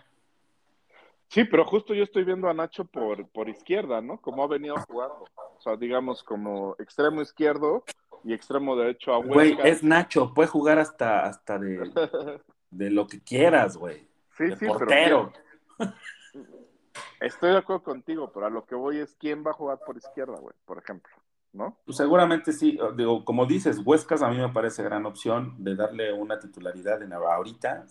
[1.30, 4.20] Sí, pero justo yo estoy viendo a Nacho por, por izquierda, ¿no?
[4.20, 5.26] Como ha venido jugando.
[5.36, 7.84] O sea, digamos, como extremo izquierdo,
[8.24, 9.66] y extremo derecho a Güey, Huescas.
[9.66, 11.80] es Nacho, puede jugar hasta, hasta de,
[12.72, 14.08] de lo que quieras, güey.
[14.38, 15.32] Sí, de sí, portero.
[15.78, 15.94] pero
[17.22, 19.98] estoy de acuerdo contigo, pero a lo que voy es quién va a jugar por
[19.98, 21.14] izquierda, güey, por ejemplo,
[21.54, 21.78] ¿no?
[21.86, 26.14] Pues seguramente sí, digo, como dices, Huescas a mí me parece gran opción de darle
[26.14, 27.86] una titularidad en ahorita.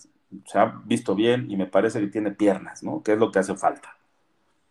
[0.44, 3.02] Se ha visto bien y me parece que tiene piernas, ¿no?
[3.02, 3.96] Que es lo que hace falta.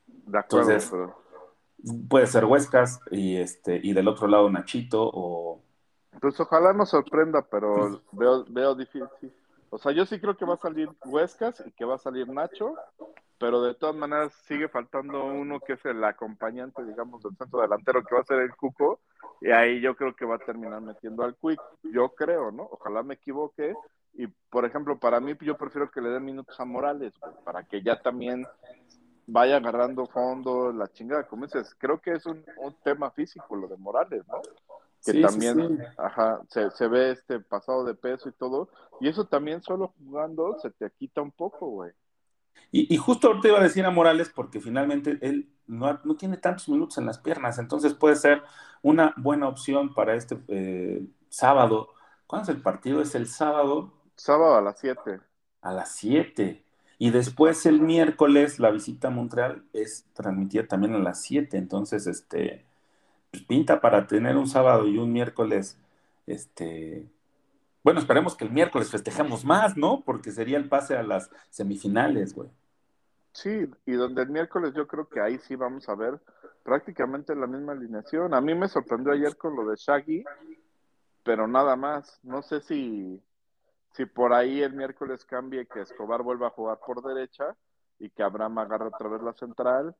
[0.07, 0.93] De acuerdo, Entonces,
[2.09, 5.61] Puede ser Huescas y este y del otro lado Nachito o
[6.19, 9.31] pues ojalá nos sorprenda, Pues pero veo, veo difícil.
[9.69, 12.27] O sea, yo sí creo que va a salir Huescas y que va a salir
[12.27, 12.75] Nacho,
[13.39, 18.03] pero de todas maneras sigue faltando uno que es el acompañante, digamos, del centro delantero,
[18.03, 18.99] que va a ser el Cuco,
[19.41, 21.61] y ahí yo creo que va a terminar metiendo al Quick.
[21.83, 22.63] Yo creo, ¿no?
[22.63, 23.75] Ojalá me equivoque.
[24.13, 27.13] Y, por ejemplo, para mí, yo prefiero que le den minutos a Morales,
[27.43, 28.47] para que ya también
[29.27, 33.67] vaya agarrando fondo, la chingada, como dices, creo que es un, un tema físico lo
[33.67, 34.41] de Morales, ¿no?
[35.05, 35.83] Que Sí, sí, también, sí.
[35.97, 38.69] ajá, se, se ve este pasado de peso y todo,
[38.99, 41.91] y eso también solo jugando se te quita un poco, güey.
[42.71, 46.37] Y, y justo ahorita iba a decir a Morales porque finalmente él no, no tiene
[46.37, 48.43] tantos minutos en las piernas, entonces puede ser
[48.81, 51.89] una buena opción para este eh, sábado.
[52.27, 53.01] ¿Cuándo es el partido?
[53.01, 55.19] Es el sábado Sábado a las 7.
[55.61, 56.63] a las 7.
[56.97, 61.57] Y después el miércoles la visita a Montreal es transmitida también a las 7.
[61.57, 62.65] Entonces, este,
[63.31, 65.79] pues, pinta para tener un sábado y un miércoles,
[66.27, 67.07] este,
[67.87, 70.01] bueno, esperemos que el miércoles festejemos más, ¿no?
[70.01, 72.49] Porque sería el pase a las semifinales, güey.
[73.31, 76.19] Sí, y donde el miércoles yo creo que ahí sí vamos a ver
[76.63, 78.33] prácticamente la misma alineación.
[78.33, 80.25] A mí me sorprendió ayer con lo de Shaggy,
[81.23, 82.19] pero nada más.
[82.23, 83.23] No sé si,
[83.93, 87.55] si por ahí el miércoles cambie que Escobar vuelva a jugar por derecha
[87.99, 89.95] y que Abraham agarre otra vez la central.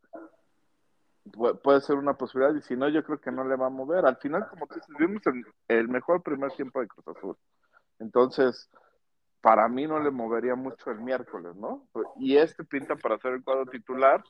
[1.32, 3.70] Pu- puede ser una posibilidad y si no, yo creo que no le va a
[3.70, 4.06] mover.
[4.06, 7.38] Al final, como tú dices, vimos el, el mejor primer tiempo de Cruz Azul.
[8.00, 8.70] Entonces,
[9.42, 11.88] para mí no le movería mucho el miércoles, ¿no?
[12.18, 14.24] Y este pinta para ser el cuadro titular,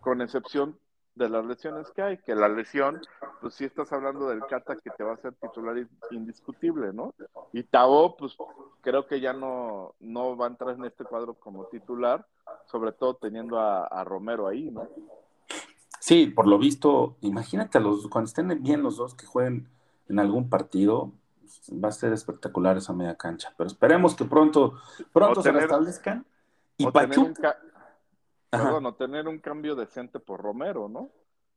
[0.00, 0.78] con excepción
[1.14, 3.00] de las lesiones que hay, que la lesión,
[3.40, 7.14] pues sí estás hablando del Cata que te va a ser titular in- indiscutible, ¿no?
[7.52, 8.36] Y Tabo, pues
[8.80, 12.26] creo que ya no, no va a entrar en este cuadro como titular,
[12.66, 14.88] sobre todo teniendo a, a Romero ahí, ¿no?
[15.98, 19.68] Sí, por lo visto, imagínate a los, cuando estén bien los dos que jueguen
[20.08, 21.12] en algún partido,
[21.72, 23.52] va a ser espectacular esa media cancha.
[23.56, 24.74] Pero esperemos que pronto,
[25.12, 26.24] pronto O se tener- restablezcan.
[26.76, 27.58] Y o tener, Pachuca,
[28.50, 31.10] perdón, o tener un cambio decente por Romero, ¿no?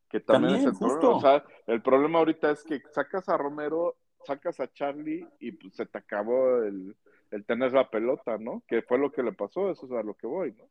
[0.09, 0.99] Que también, También, es el justo.
[0.99, 1.17] problema.
[1.17, 5.75] O sea, el problema ahorita es que sacas a Romero, sacas a Charlie y pues
[5.75, 6.95] se te acabó el,
[7.31, 8.61] el tener la pelota, ¿no?
[8.67, 10.65] Que fue lo que le pasó, eso es a lo que voy, ¿no?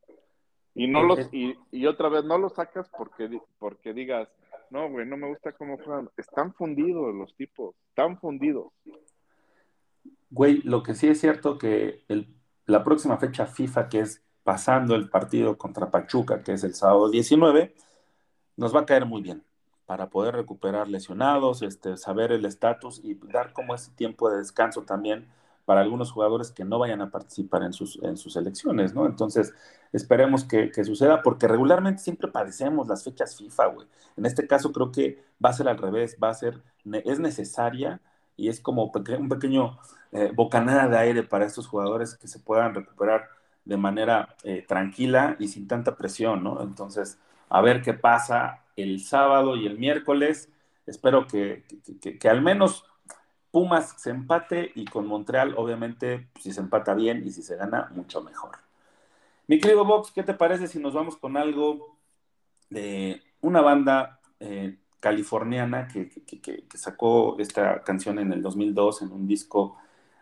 [0.75, 4.29] Y no los, y, y otra vez no los sacas porque, porque digas,
[4.71, 6.09] no, güey, no me gusta cómo juegan.
[6.17, 8.73] Están fundidos los tipos, están fundidos.
[10.33, 12.35] Güey, lo que sí es cierto que el-
[12.67, 17.11] la próxima fecha FIFA, que es pasando el partido contra Pachuca, que es el sábado
[17.11, 17.75] 19,
[18.57, 19.45] nos va a caer muy bien
[19.87, 24.83] para poder recuperar lesionados, este, saber el estatus y dar como ese tiempo de descanso
[24.85, 25.29] también
[25.67, 29.07] para algunos jugadores que no vayan a participar en sus, en sus elecciones, ¿no?
[29.07, 29.55] Entonces,
[29.93, 33.89] esperemos que, que suceda, porque regularmente siempre padecemos las fechas FIFA, güey.
[34.17, 36.63] En este caso creo que va a ser al revés, va a ser,
[37.05, 38.01] es necesaria
[38.37, 39.79] y es como un pequeño
[40.13, 43.29] eh, bocanada de aire para estos jugadores que se puedan recuperar
[43.65, 46.63] de manera eh, tranquila y sin tanta presión, ¿no?
[46.63, 47.19] Entonces,
[47.49, 50.51] a ver qué pasa el sábado y el miércoles.
[50.87, 51.65] Espero que,
[52.19, 52.85] que- al menos
[53.51, 57.91] Pumas se empate y con Montreal, obviamente, si se empata bien y si se gana,
[57.95, 58.53] mucho mejor.
[59.47, 61.99] Mi querido Vox, ¿qué te parece si nos vamos con algo
[62.71, 69.27] de una banda eh, californiana que, que- sacó esta canción en el 2002 en un
[69.27, 69.77] disco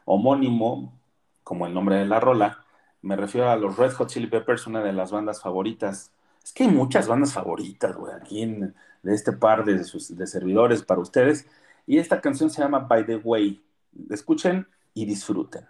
[0.07, 0.99] homónimo,
[1.45, 2.65] como el nombre de la rola?
[3.03, 6.13] Me refiero a los Red Hot Chili Peppers, una de las bandas favoritas.
[6.43, 10.83] Es que hay muchas bandas favoritas, güey, aquí en, de este par de, de servidores
[10.83, 11.47] para ustedes.
[11.87, 13.63] Y esta canción se llama By the Way.
[14.09, 15.67] Escuchen y disfruten.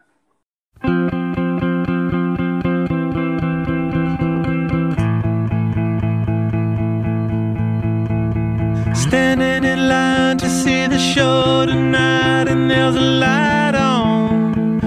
[9.11, 14.79] Standing in line to see the show tonight, and there's a light on,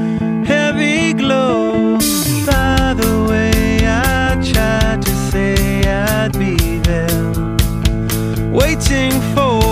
[0.45, 1.97] heavy glow.
[2.45, 7.33] By the way, I tried to say I'd be there,
[8.49, 9.62] waiting for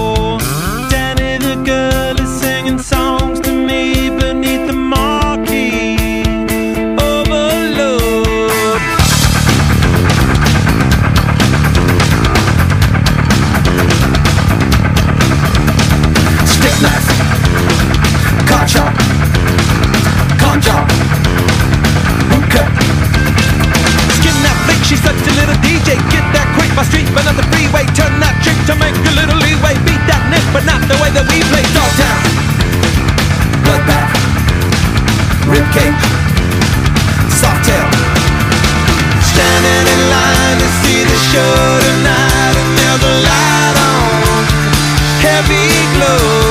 [16.82, 18.94] Hot shot,
[20.42, 20.74] conja,
[22.34, 22.66] hookah.
[24.18, 25.98] Skin that flick, she's such a little DJ.
[26.10, 27.86] Get that quick, my street, but not the freeway.
[27.94, 29.78] Turn that trick to make a little leeway.
[29.86, 31.62] Beat that nick, but not the way that we play.
[31.70, 32.22] Dogtown,
[33.66, 34.14] bloodbath,
[35.54, 36.02] ribcage,
[37.30, 37.90] softail.
[39.22, 44.44] Standing in line to see the show tonight, and there's a light on.
[45.22, 46.51] Heavy glow.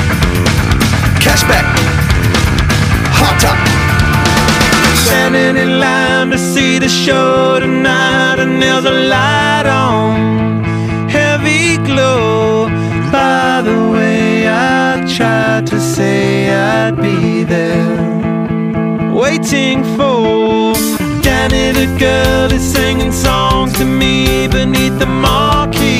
[1.31, 1.65] Cashback,
[3.19, 3.57] Hot Top,
[5.05, 10.61] Standing in line to see the show tonight, and there's a light on.
[11.09, 12.67] Heavy glow.
[13.13, 17.95] By the way, I tried to say I'd be there.
[19.13, 20.73] Waiting for
[21.21, 25.90] Danny, the girl is singing songs to me beneath the marquee.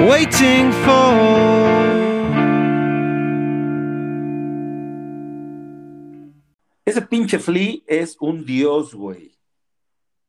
[0.00, 1.46] Waiting for.
[6.84, 9.36] Ese pinche Flea es un dios, güey.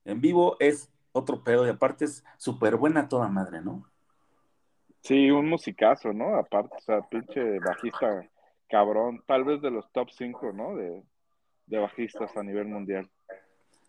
[0.05, 3.85] En vivo es otro pedo y aparte es súper buena toda madre, ¿no?
[5.01, 6.35] Sí, un musicazo, ¿no?
[6.35, 8.27] Aparte, o sea, pinche bajista
[8.69, 10.75] cabrón, tal vez de los top 5, ¿no?
[10.75, 11.03] De,
[11.67, 13.09] de bajistas a nivel mundial.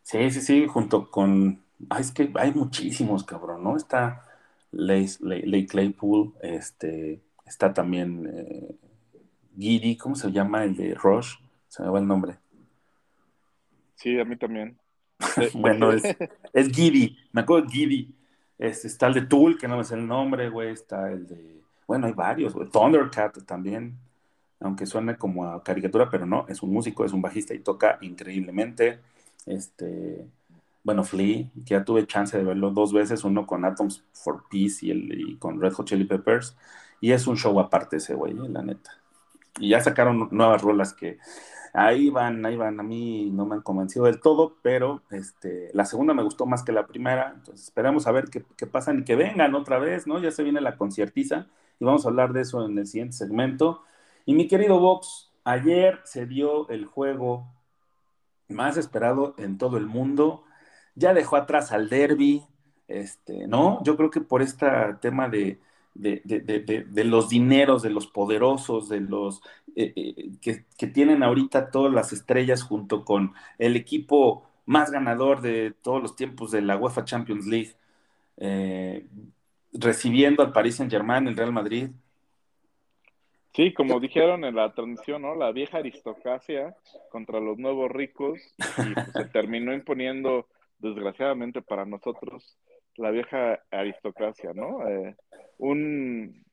[0.03, 1.64] Sí, sí, sí, junto con...
[1.91, 3.76] Ay, es que hay muchísimos, cabrón, ¿no?
[3.76, 4.28] Está
[4.70, 8.76] Lay Claypool, este, está también eh,
[9.58, 10.64] Giddy, ¿cómo se llama?
[10.64, 11.36] El de Rush,
[11.68, 12.36] se me va el nombre.
[13.96, 14.78] Sí, a mí también.
[15.54, 16.04] Bueno, es,
[16.52, 18.14] es Giddy, me acuerdo de Giddy.
[18.58, 20.70] Este, está el de Tool, que no me sé el nombre, güey.
[20.70, 21.60] Está el de.
[21.86, 22.68] Bueno, hay varios, güey.
[22.68, 23.96] Thundercat también.
[24.60, 27.98] Aunque suene como a caricatura, pero no, es un músico, es un bajista y toca
[28.00, 28.98] increíblemente.
[29.46, 30.26] Este.
[30.83, 34.87] Bueno, Flea, que ya tuve chance de verlo dos veces, uno con Atoms for Peace
[34.87, 36.57] y, el, y con Red Hot Chili Peppers.
[37.01, 38.91] Y es un show aparte ese, güey, eh, la neta.
[39.59, 41.18] Y ya sacaron nuevas rolas que
[41.74, 42.81] ahí van, ahí van.
[42.81, 46.62] A mí no me han convencido del todo, pero este, la segunda me gustó más
[46.62, 47.33] que la primera.
[47.35, 50.18] Entonces esperamos a ver qué, qué pasan y que vengan otra vez, ¿no?
[50.18, 51.47] Ya se viene la conciertiza
[51.81, 53.83] y vamos a hablar de eso en el siguiente segmento.
[54.26, 57.47] Y mi querido Vox, ayer se dio el juego
[58.49, 60.45] más esperado en todo el mundo.
[60.99, 62.44] Ya dejó atrás al derby,
[62.88, 63.82] este, ¿no?
[63.84, 64.66] Yo creo que por este
[65.01, 65.61] tema de,
[65.94, 69.40] de, de, de, los dineros, de los poderosos, de los
[69.76, 75.40] eh, eh, que, que, tienen ahorita todas las estrellas junto con el equipo más ganador
[75.40, 77.72] de todos los tiempos de la UEFA Champions League,
[78.36, 79.07] eh,
[79.72, 81.88] recibiendo al Paris Saint Germain, el Real Madrid.
[83.55, 85.34] Sí, como dijeron en la transmisión, ¿no?
[85.34, 86.76] La vieja aristocracia
[87.11, 90.46] contra los nuevos ricos y pues, se terminó imponiendo,
[90.79, 92.59] desgraciadamente para nosotros,
[92.97, 94.89] la vieja aristocracia, ¿no?
[94.89, 95.16] Eh,
[95.59, 96.45] un,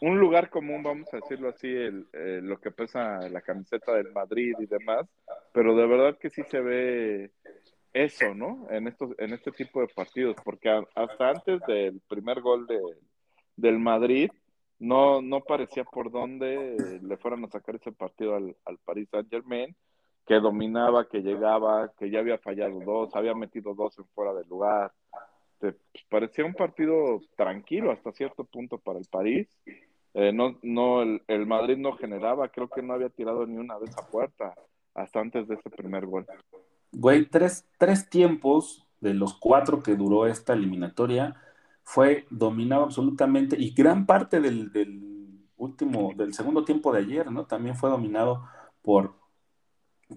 [0.00, 4.12] un lugar común, vamos a decirlo así, el, eh, lo que pesa la camiseta del
[4.12, 5.06] Madrid y demás,
[5.52, 7.30] pero de verdad que sí se ve
[7.92, 8.66] eso, ¿no?
[8.70, 12.80] En estos, en este tipo de partidos, porque hasta antes del primer gol de,
[13.56, 14.30] del Madrid,
[14.78, 19.28] no, no parecía por dónde le fueran a sacar ese partido al, al Paris Saint
[19.30, 19.76] Germain,
[20.30, 24.44] que dominaba, que llegaba, que ya había fallado dos, había metido dos en fuera de
[24.44, 24.92] lugar.
[25.54, 29.48] Este, pues, parecía un partido tranquilo hasta cierto punto para el París.
[30.14, 33.90] Eh, no, no, el, Madrid no generaba, creo que no había tirado ni una vez
[33.98, 34.54] a puerta
[34.94, 36.24] hasta antes de ese primer gol.
[36.92, 41.34] Güey, tres, tres tiempos de los cuatro que duró esta eliminatoria
[41.82, 47.46] fue dominado absolutamente y gran parte del, del último, del segundo tiempo de ayer, ¿no?
[47.46, 48.44] También fue dominado
[48.80, 49.19] por,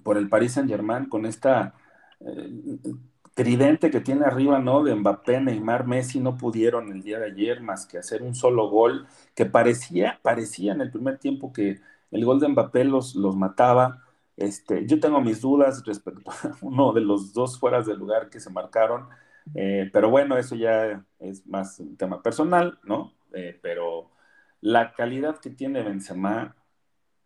[0.03, 1.75] por el Paris Saint Germain con esta
[2.19, 2.49] eh,
[3.33, 4.83] tridente que tiene arriba, ¿no?
[4.83, 8.69] De Mbappé, Neymar, Messi no pudieron el día de ayer más que hacer un solo
[8.69, 11.79] gol que parecía, parecía en el primer tiempo que
[12.11, 14.03] el gol de Mbappé los, los mataba.
[14.37, 18.39] Este, yo tengo mis dudas respecto a uno de los dos fueras del lugar que
[18.39, 19.07] se marcaron,
[19.55, 23.13] eh, pero bueno, eso ya es más un tema personal, ¿no?
[23.33, 24.11] Eh, pero
[24.61, 26.55] la calidad que tiene Benzema,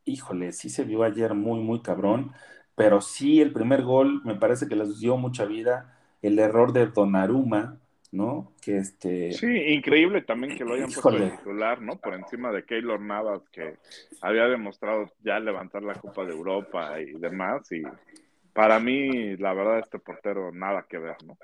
[0.05, 2.34] híjole, sí se vio ayer muy, muy cabrón,
[2.78, 6.86] pero sí el primer gol me parece que les dio mucha vida, el error de
[6.86, 7.80] Donnarumma,
[8.11, 8.53] ¿no?
[8.61, 9.34] Que este...
[9.34, 11.32] Sí, increíble también que lo hayan puesto de Híjole.
[11.32, 11.97] titular, ¿no?
[11.99, 13.80] Por encima de Keylor Navas, que
[14.21, 17.71] había demostrado ya levantar la Copa de Europa y demás.
[17.71, 17.82] Y
[18.53, 21.39] para mí, la verdad, este portero nada que ver, ¿no?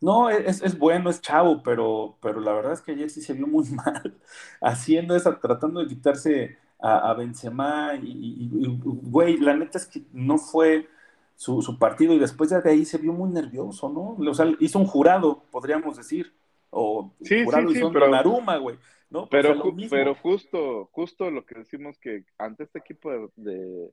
[0.00, 3.34] No, es, es bueno, es chavo, pero, pero la verdad es que ayer sí se
[3.34, 4.18] vio muy mal
[4.62, 8.48] haciendo esa, tratando de quitarse a, a Benzema y,
[8.84, 10.86] güey, la neta es que no fue
[11.34, 14.16] su, su partido y después de ahí se vio muy nervioso, ¿no?
[14.30, 16.32] O sea, hizo un jurado, podríamos decir,
[16.70, 18.76] o Sí, jurado sí, hizo pero- güey,
[19.10, 19.28] ¿no?
[19.28, 23.90] Pero, O sea, pero justo, justo lo que decimos que ante este equipo de, de-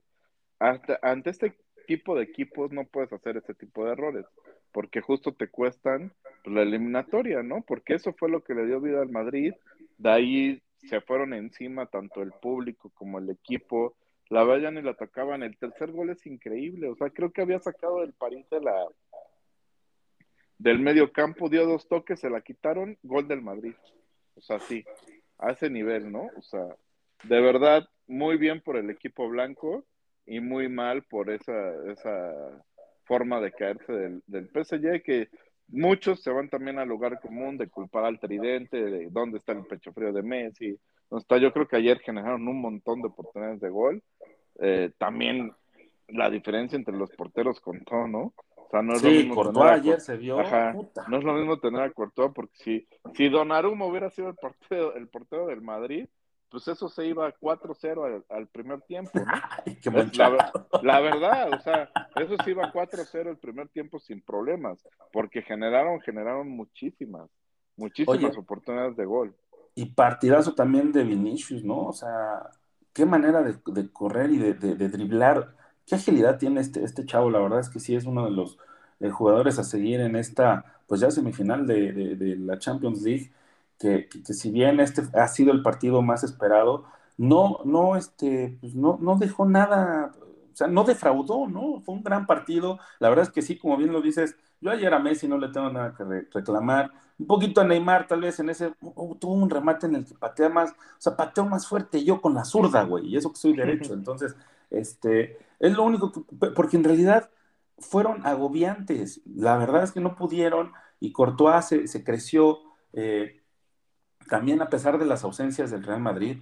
[0.58, 1.54] hasta- ante este
[1.86, 4.24] tipo de equipos no puedes hacer ese tipo de errores,
[4.72, 6.12] porque justo te cuestan
[6.42, 7.62] pues, la eliminatoria, ¿no?
[7.66, 9.52] Porque eso fue lo que le dio vida al Madrid,
[9.98, 13.96] de ahí se fueron encima tanto el público como el equipo,
[14.28, 17.60] la vayan y la atacaban, el tercer gol es increíble, o sea, creo que había
[17.60, 18.86] sacado el París de la
[20.58, 23.74] del medio campo, dio dos toques, se la quitaron, gol del Madrid.
[24.36, 24.84] O sea, sí,
[25.38, 26.30] a ese nivel, ¿no?
[26.36, 26.76] O sea,
[27.24, 29.84] de verdad, muy bien por el equipo blanco
[30.26, 32.64] y muy mal por esa, esa
[33.04, 35.28] forma de caerse del, del PSG, que
[35.68, 39.64] muchos se van también al lugar común de culpar al tridente, de dónde está el
[39.66, 40.78] pecho frío de Messi.
[41.10, 44.02] No está, yo creo que ayer generaron un montón de oportunidades de gol.
[44.60, 45.52] Eh, también
[46.08, 48.34] la diferencia entre los porteros contó, ¿no?
[48.56, 50.72] O sea, no es lo mismo Courtois tener a ayer se vio, Ajá.
[50.72, 51.04] puta.
[51.08, 54.94] No es lo mismo tener a Courtois porque si, si Donnarumma hubiera sido el portero,
[54.96, 56.06] el portero del Madrid,
[56.54, 59.32] pues eso se iba 4-0 al, al primer tiempo, ¿no?
[59.66, 60.16] Ay, qué buen Es
[60.82, 64.78] la, verdad, o sea, eso se iba 4-0 el primer tiempo sin problemas,
[65.12, 67.28] porque generaron, generaron muchísimas,
[67.76, 68.38] muchísimas Oye.
[68.38, 69.34] oportunidades de gol.
[69.74, 71.86] Y partidazo también de Vinicius, ¿no?
[71.88, 72.50] O sea,
[72.92, 75.56] qué manera de, de correr y de, de- de driblar.
[75.86, 77.30] Qué agilidad tiene este, este chavo.
[77.30, 78.58] La verdad es que sí es uno de los
[79.00, 83.32] eh, jugadores a seguir en esta, pues ya semifinal de la Champions League,
[83.78, 86.84] que, que- que si bien este ha sido el partido más esperado,
[87.16, 90.12] no, no, este, pues no, no dejó nada,
[90.52, 91.80] o sea, no defraudó, ¿no?
[91.82, 92.78] Fue un gran partido.
[92.98, 95.48] La verdad es que sí, como bien lo dices, yo ayer a Messi no le
[95.50, 96.92] tengo nada que re- reclamar.
[97.18, 98.72] Un poquito a Neymar, tal vez en ese,
[99.20, 102.34] tuvo un remate en el que patea más, o sea, pateo más fuerte yo con
[102.34, 103.94] la zurda, güey, y eso que soy derecho.
[103.94, 104.34] Entonces,
[104.70, 106.20] este, es lo único que,
[106.50, 107.30] porque en realidad
[107.78, 109.20] fueron agobiantes.
[109.26, 112.58] La verdad es que no pudieron y Courtois se, se creció.
[112.92, 113.40] eh,
[114.28, 116.38] también a pesar de las ausencias del Real Madrid,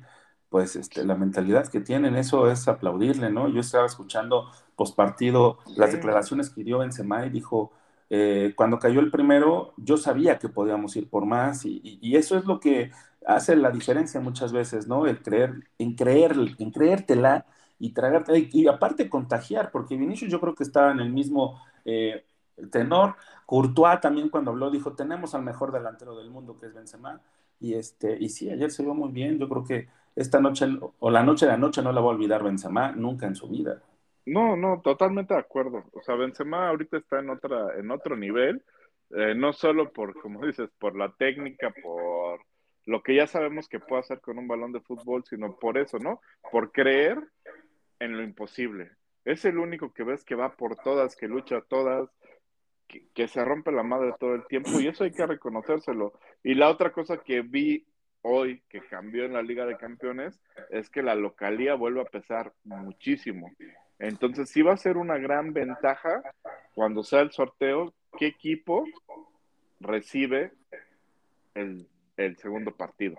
[0.49, 3.49] pues este, la mentalidad que tienen, eso es aplaudirle, ¿no?
[3.49, 7.73] Yo estaba escuchando pospartido las declaraciones que dio Benzema y dijo,
[8.11, 12.17] eh, cuando cayó el primero, yo sabía que podíamos ir por más y, y- y
[12.17, 12.91] eso es lo que
[13.27, 15.07] hace la diferencia muchas veces, ¿no?
[15.07, 17.47] El creer, en creer, en creértela
[17.79, 21.61] y tragarte, y, y aparte contagiar, porque Vinicius yo creo que estaba en el mismo
[21.85, 22.25] eh,
[22.71, 23.17] tenor.
[23.47, 27.21] Courtois también cuando habló dijo, tenemos al mejor delantero del mundo que es Benzema.
[27.63, 29.39] Y, este, y sí, ayer se vio muy bien.
[29.39, 30.67] Yo creo que esta noche
[30.99, 33.49] o la noche de la noche no la va a olvidar Benzema nunca en su
[33.49, 33.81] vida.
[34.27, 35.85] No, no, totalmente de acuerdo.
[35.93, 38.65] O sea, Benzema ahorita está en otra, en otro nivel,
[39.11, 42.41] eh, no solo por, como dices, por la técnica, por
[42.85, 46.01] lo que ya sabemos que puede hacer con un balón de fútbol, sino por eso,
[46.01, 46.21] ¿no?
[46.51, 47.17] Por creer
[48.01, 48.91] en lo imposible.
[49.25, 52.11] Es el único que ves que va por todas, que lucha todas,
[53.15, 56.13] que, se rompe la madre todo el tiempo, y eso hay que reconocérselo.
[56.43, 57.87] Y la otra cosa que vi
[58.23, 60.41] hoy que cambió en la Liga de Campeones
[60.71, 63.51] es que la localía vuelve a pesar muchísimo.
[63.99, 66.23] Entonces sí va a ser una gran ventaja
[66.75, 68.85] cuando sea el sorteo, qué equipo
[69.81, 70.53] recibe
[71.55, 73.19] el, el segundo partido.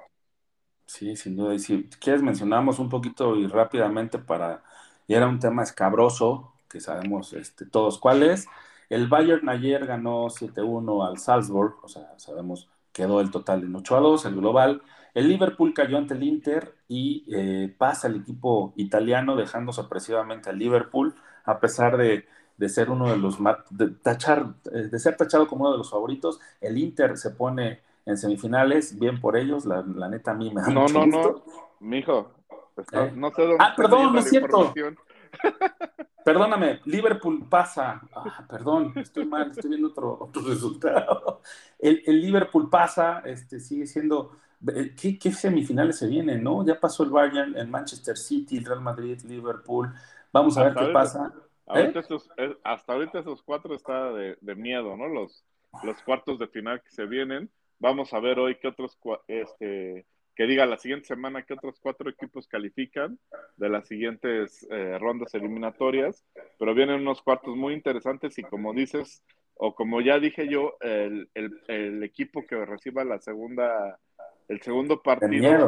[0.85, 1.53] Sí, sin duda.
[1.53, 4.63] Y si quieres mencionamos un poquito y rápidamente para,
[5.07, 8.47] y era un tema escabroso, que sabemos este, todos cuál es.
[8.93, 14.25] El Bayern ayer ganó 7-1 al Salzburg, o sea, sabemos, quedó el total en 8-2,
[14.27, 14.81] el global.
[15.13, 20.57] El Liverpool cayó ante el Inter y eh, pasa el equipo italiano dejando sorpresivamente al
[20.59, 21.15] Liverpool,
[21.45, 22.25] a pesar de,
[22.57, 23.37] de ser uno de los,
[23.71, 26.39] de, tachar, eh, de ser tachado como uno de los favoritos.
[26.61, 30.61] El Inter se pone en semifinales, bien por ellos, la, la neta a mí me
[30.61, 31.45] da No, mucho no, no, gusto.
[31.79, 32.31] mijo.
[32.77, 33.13] está- ¿Eh?
[33.15, 34.73] No sé dónde Ah, está perdón, no es cierto.
[36.23, 38.01] Perdóname, Liverpool pasa.
[38.15, 41.41] Ah, perdón, estoy mal, estoy viendo otro, otro resultado.
[41.79, 44.37] El, el Liverpool pasa, este, sigue siendo.
[44.73, 46.65] eh, ¿Qué, qué semifinales se vienen, no?
[46.65, 49.93] Ya pasó el Bayern, el Manchester City, el Real Madrid, Liverpool.
[50.31, 51.33] Vamos a ver Hasta qué ahorita- pasa.
[51.65, 52.01] Ahorita ¿Eh?
[52.01, 55.07] esos- eh, hasta ahorita esos cuatro está de, de miedo, ¿no?
[55.07, 55.43] Los,
[55.83, 57.49] los cuartos de final que se vienen.
[57.79, 58.97] Vamos a ver hoy qué otros,
[59.27, 60.05] este,
[60.35, 63.19] que diga la siguiente semana qué otros cuatro equipos califican
[63.57, 66.25] de las siguientes eh, rondas eliminatorias.
[66.59, 69.23] Pero vienen unos cuartos muy interesantes y como dices,
[69.55, 73.99] o como ya dije yo, el, el- el equipo que reciba la segunda,
[74.47, 75.67] el segundo partido,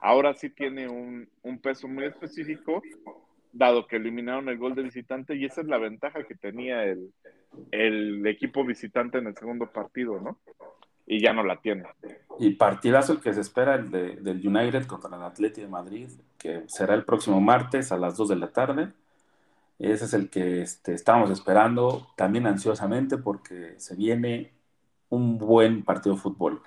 [0.00, 2.82] ahora sí tiene un, un peso muy específico
[3.52, 7.12] dado que eliminaron el gol de visitante y esa es la ventaja que tenía el,
[7.72, 10.38] el equipo visitante en el segundo partido, ¿no?
[11.08, 11.84] Y ya no la tiene.
[12.38, 16.10] Y partidazo el que se espera, el de- del United contra el Atleti de Madrid,
[16.38, 18.92] que será el próximo martes a las 2 de la tarde.
[19.78, 24.52] Ese es el que este, estábamos esperando también ansiosamente porque se viene
[25.10, 26.62] un buen partido de fútbol.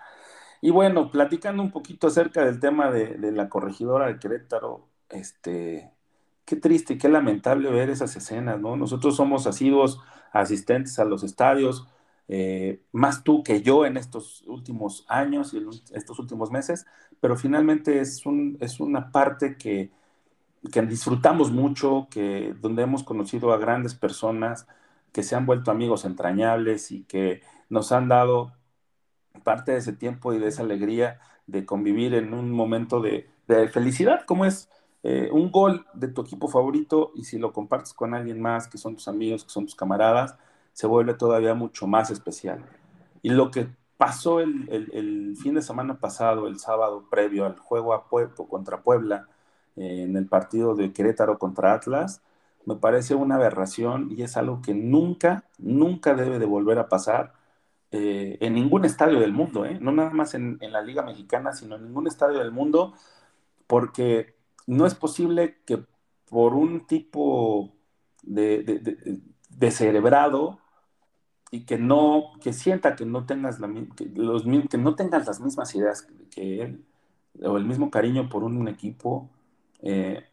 [0.62, 5.92] Y bueno, platicando un poquito acerca del tema de, de la corregidora de Querétaro, este,
[6.46, 8.76] qué triste y qué lamentable ver esas escenas, ¿no?
[8.78, 10.00] Nosotros somos asiduos
[10.34, 11.88] asistentes a los estadios,
[12.32, 16.86] eh, más tú que yo en estos últimos años y en estos últimos meses,
[17.20, 19.92] pero finalmente es, un, es una parte que,
[20.72, 24.68] que disfrutamos mucho, que, donde hemos conocido a grandes personas
[25.12, 28.54] que se han vuelto amigos entrañables y que nos han dado
[29.44, 33.68] parte de ese tiempo y de esa alegría de convivir en un momento de, de
[33.70, 34.70] felicidad, como es
[35.04, 38.78] eh, un gol de tu equipo favorito y si lo compartes con alguien más, que
[38.78, 40.38] son tus amigos, que son tus camaradas,
[40.74, 42.66] se vuelve todavía mucho más especial.
[43.22, 43.68] Y lo que
[43.98, 48.82] pasó el, el, fin de semana pasado, el sábado previo al juego a Puebla, contra
[48.82, 49.28] Puebla,
[49.76, 52.22] eh, en el partido de Querétaro contra Atlas,
[52.66, 57.34] me parece una aberración y es algo que nunca, nunca debe de volver a pasar
[57.92, 59.78] eh, en ningún estadio del mundo, ¿eh?
[59.82, 62.94] no nada más en, en, la Liga Mexicana, sino en ningún estadio del mundo,
[63.68, 64.36] porque
[64.68, 65.84] no es posible que
[66.30, 67.74] por un tipo
[68.24, 69.20] de,
[69.58, 70.60] de cerebrado
[71.52, 73.68] y que no, que sienta que no tengas la,
[74.16, 76.86] los, que no tengas las mismas ideas que él
[77.44, 79.30] o el mismo cariño por un equipo,
[79.82, 80.24] eh,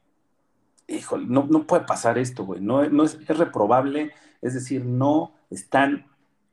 [0.87, 4.12] híjole, no, no puede pasar esto, güey, no, no es, es reprobable,
[4.43, 6.07] es decir, no están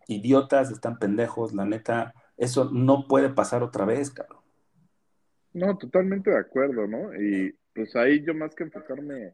[0.08, 4.42] idiotas, están pendejos, la neta, eso no puede pasar otra vez, cabrón.
[5.54, 7.16] No, totalmente de acuerdo, ¿no?
[7.16, 9.34] Y pues ahí yo más que enfocarme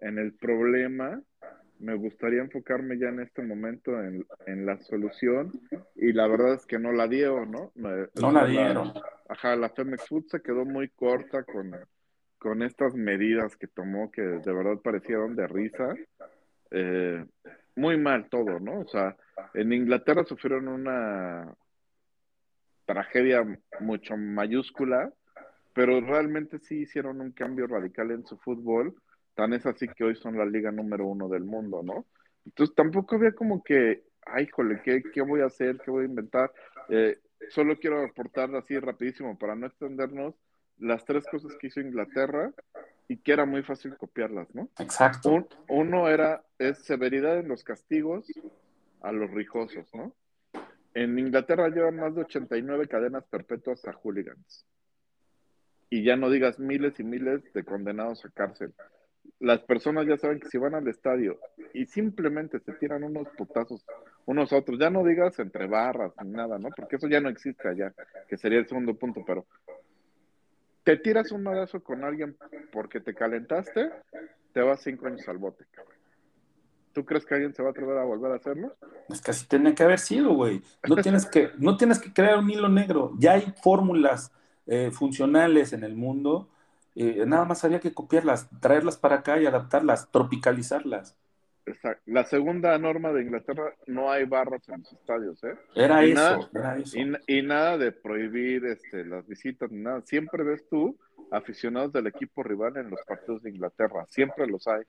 [0.00, 1.22] en el problema,
[1.82, 5.50] me gustaría enfocarme ya en este momento en, en la solución
[5.96, 7.72] y la verdad es que no la dio, ¿no?
[7.74, 8.88] Me, no la dieron.
[8.94, 11.74] La, ajá, la Femex Food se quedó muy corta con,
[12.38, 15.94] con estas medidas que tomó que de verdad parecieron de risa.
[16.70, 17.24] Eh,
[17.74, 18.80] muy mal todo, ¿no?
[18.80, 19.16] O sea,
[19.54, 21.52] en Inglaterra sufrieron una
[22.84, 23.44] tragedia
[23.80, 25.12] mucho mayúscula,
[25.74, 28.94] pero realmente sí hicieron un cambio radical en su fútbol,
[29.34, 32.06] tan es así que hoy son la liga número uno del mundo, ¿no?
[32.44, 35.78] Entonces tampoco había como que, ay, jole, ¿qué, qué voy a hacer?
[35.84, 36.52] ¿Qué voy a inventar?
[36.88, 37.18] Eh,
[37.50, 40.34] solo quiero aportar así rapidísimo para no extendernos
[40.78, 42.52] las tres cosas que hizo Inglaterra
[43.08, 44.68] y que era muy fácil copiarlas, ¿no?
[44.78, 45.30] Exacto.
[45.30, 48.26] Un, uno era, es severidad en los castigos
[49.02, 50.14] a los rijosos, ¿no?
[50.94, 54.66] En Inglaterra llevan más de 89 cadenas perpetuas a hooligans.
[55.88, 58.74] Y ya no digas miles y miles de condenados a cárcel.
[59.40, 61.38] Las personas ya saben que si van al estadio
[61.74, 63.84] y simplemente se tiran unos putazos
[64.26, 66.68] unos otros, ya no digas entre barras ni nada, ¿no?
[66.76, 67.92] Porque eso ya no existe allá,
[68.28, 69.46] que sería el segundo punto, pero
[70.84, 72.36] te tiras un madrazo con alguien
[72.72, 73.90] porque te calentaste,
[74.52, 75.96] te vas cinco años al bote, cabrón.
[76.92, 78.76] ¿Tú crees que alguien se va a atrever a volver a hacerlo?
[79.08, 80.60] Es que así tenía que haber sido, güey.
[80.86, 83.12] No tienes que, no tienes que crear un hilo negro.
[83.18, 84.30] Ya hay fórmulas
[84.66, 86.50] eh, funcionales en el mundo.
[86.94, 91.16] Eh, nada más había que copiarlas, traerlas para acá y adaptarlas, tropicalizarlas.
[91.64, 92.02] Exacto.
[92.06, 95.56] La segunda norma de Inglaterra, no hay barras en los estadios, ¿eh?
[95.76, 96.98] Era Y eso, nada- era eso.
[96.98, 100.02] Y, y nada de prohibir este, las visitas ni nada.
[100.02, 100.98] Siempre ves tú
[101.30, 104.04] aficionados del equipo rival en los partidos de Inglaterra.
[104.08, 104.82] Siempre los hay.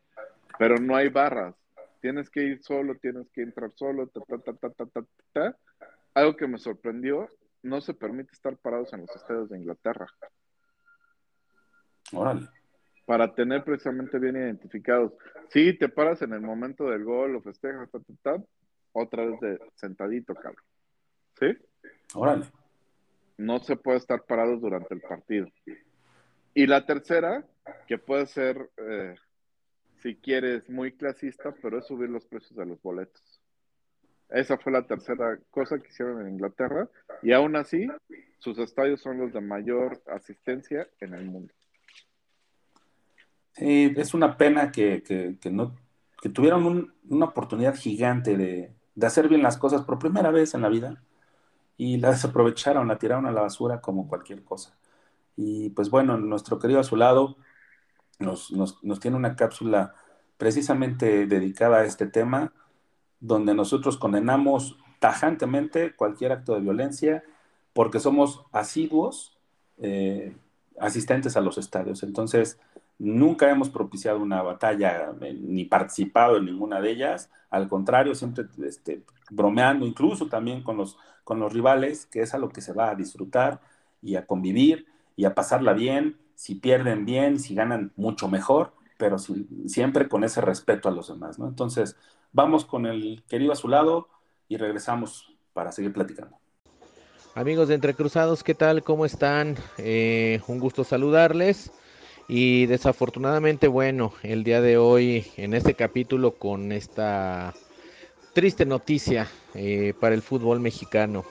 [0.58, 1.56] Pero no hay barras.
[2.02, 4.08] Tienes que ir solo, tienes que entrar solo.
[4.08, 5.02] ta, ta, ta, ta, ta, ta,
[5.32, 5.58] ta.
[6.16, 7.30] Algo que me sorprendió,
[7.62, 10.08] no se permite estar parados en los estadios de Inglaterra.
[12.14, 12.48] Órale.
[13.06, 15.14] Para tener precisamente bien identificados.
[15.50, 18.44] Sí, te paras en el momento del gol o festejas, ta, ta, ta,
[18.94, 20.64] otra vez de sentadito, cabrón.
[21.40, 21.58] ¿Sí?
[22.16, 22.46] Órale.
[23.38, 25.48] no se puede estar parados durante el partido.
[26.54, 27.46] Y la tercera,
[27.88, 29.16] que puede ser, eh,
[29.98, 33.42] si quieres, muy clasista, pero es subir los precios de los boletos.
[34.30, 36.90] Esa fue la tercera cosa que hicieron en Inglaterra
[37.22, 37.88] y aún así
[38.40, 41.54] sus estadios son los de mayor asistencia en el mundo.
[43.54, 45.76] Sí, es una pena que, que- que no,
[46.22, 50.54] que tuvieron un- una oportunidad gigante de, de hacer bien las cosas por primera vez
[50.56, 51.04] en la vida
[51.78, 54.78] y la desaprovecharon, la tiraron a la basura como cualquier cosa.
[55.38, 57.38] Y pues bueno, nuestro querido Azulado
[58.20, 59.94] nos, nos, nos tiene una cápsula
[60.38, 62.54] precisamente dedicada a este tema,
[63.20, 67.24] donde nosotros condenamos tajantemente cualquier acto de violencia
[67.74, 69.38] porque somos asiduos
[69.80, 70.36] eh,
[70.80, 72.04] asistentes a los estadios.
[72.04, 72.60] Entonces,
[73.04, 77.30] nunca hemos propiciado una batalla eh, ni participado en ninguna de ellas.
[77.50, 82.38] Al contrario, siempre este, bromeando, incluso también con los, con los rivales, que es a
[82.38, 83.60] lo que se va a disfrutar
[84.02, 86.18] y a convivir y a pasarla bien.
[86.36, 91.10] Si pierden bien, si ganan mucho mejor, pero si- siempre con ese respeto a los
[91.10, 91.48] demás, ¿no?
[91.48, 91.98] Entonces,
[92.32, 94.08] vamos con el querido Azulado
[94.48, 96.38] y regresamos para seguir platicando.
[97.36, 98.84] Amigos de Entre Cruzados, ¿qué tal?
[98.84, 99.58] ¿Cómo están?
[99.78, 101.72] Eh, un gusto saludarles.
[102.28, 107.54] Y desafortunadamente, bueno, el día de hoy, en este capítulo, con esta
[108.34, 111.26] triste noticia eh, para el fútbol mexicano.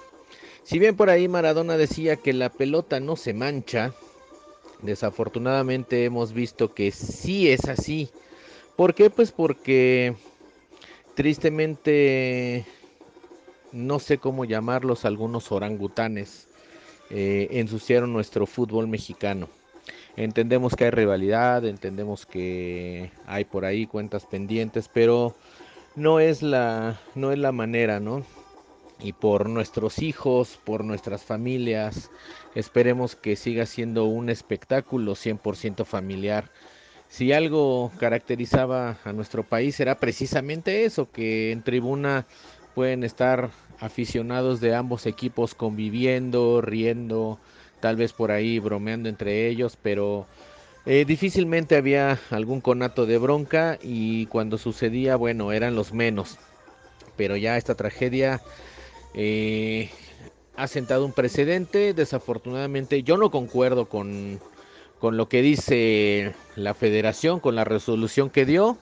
[0.63, 3.93] Si bien por ahí Maradona decía que la pelota no se mancha,
[4.83, 8.11] desafortunadamente hemos visto que sí es así.
[8.77, 9.11] ¿Por qué?
[9.11, 10.15] Pues porque
[11.15, 12.65] tristemente
[13.73, 16.49] no sé cómo llamarlos, algunos orangutanes
[17.11, 19.49] eh, ensuciaron nuestro fútbol mexicano.
[20.17, 25.35] Entendemos que hay rivalidad, entendemos que hay por ahí cuentas pendientes, pero
[25.97, 28.25] no es la, no es la manera, ¿no?
[29.01, 32.11] Y por nuestros hijos, por nuestras familias,
[32.55, 36.51] esperemos que siga siendo un espectáculo 100% familiar.
[37.09, 42.27] Si algo caracterizaba a nuestro país era precisamente eso, que en tribuna
[42.75, 43.51] pueden estar
[43.81, 47.39] aficionados de ambos equipos conviviendo, riendo,
[47.83, 50.25] tal vez por ahí bromeando entre ellos, pero
[50.87, 56.39] eh, difícilmente había algún conato de bronca y cuando sucedía, bueno, eran los menos.
[57.17, 58.41] Pero ya esta tragedia
[59.15, 59.91] eh,
[60.57, 64.41] ha sentado un precedente, desafortunadamente yo no concuerdo con,
[65.01, 68.79] con lo que dice la federación, con la resolución que dio.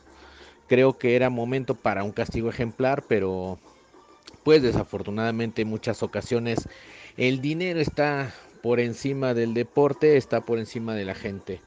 [0.69, 3.59] Creo que era momento para un castigo ejemplar, pero
[4.43, 6.69] pues desafortunadamente en muchas ocasiones
[7.17, 8.33] el dinero está
[8.63, 11.61] por encima del deporte, está por encima de la gente.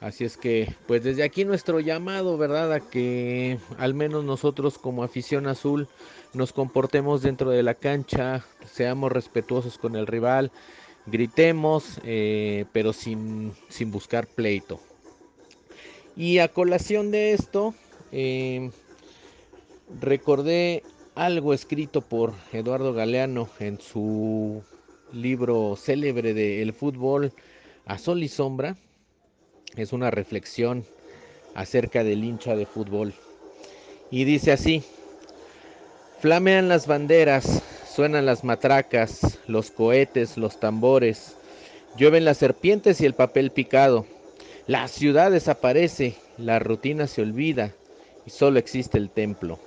[0.00, 2.72] Así es que, pues desde aquí nuestro llamado, ¿verdad?
[2.72, 5.88] A que al menos nosotros como afición azul
[6.34, 10.52] nos comportemos dentro de la cancha, seamos respetuosos con el rival,
[11.06, 14.80] gritemos, eh, pero sin, sin buscar pleito.
[16.14, 17.74] Y a colación de esto,
[18.12, 18.70] eh,
[20.00, 20.82] recordé
[21.14, 24.62] algo escrito por Eduardo Galeano en su
[25.12, 27.32] libro célebre de El fútbol
[27.84, 28.76] a sol y sombra.
[29.76, 30.84] Es una reflexión
[31.54, 33.14] acerca del hincha de fútbol.
[34.10, 34.82] Y dice así,
[36.20, 41.34] flamean las banderas, suenan las matracas, los cohetes, los tambores,
[41.96, 44.06] llueven las serpientes y el papel picado.
[44.66, 47.72] La ciudad desaparece, la rutina se olvida
[48.26, 49.58] y solo existe el templo.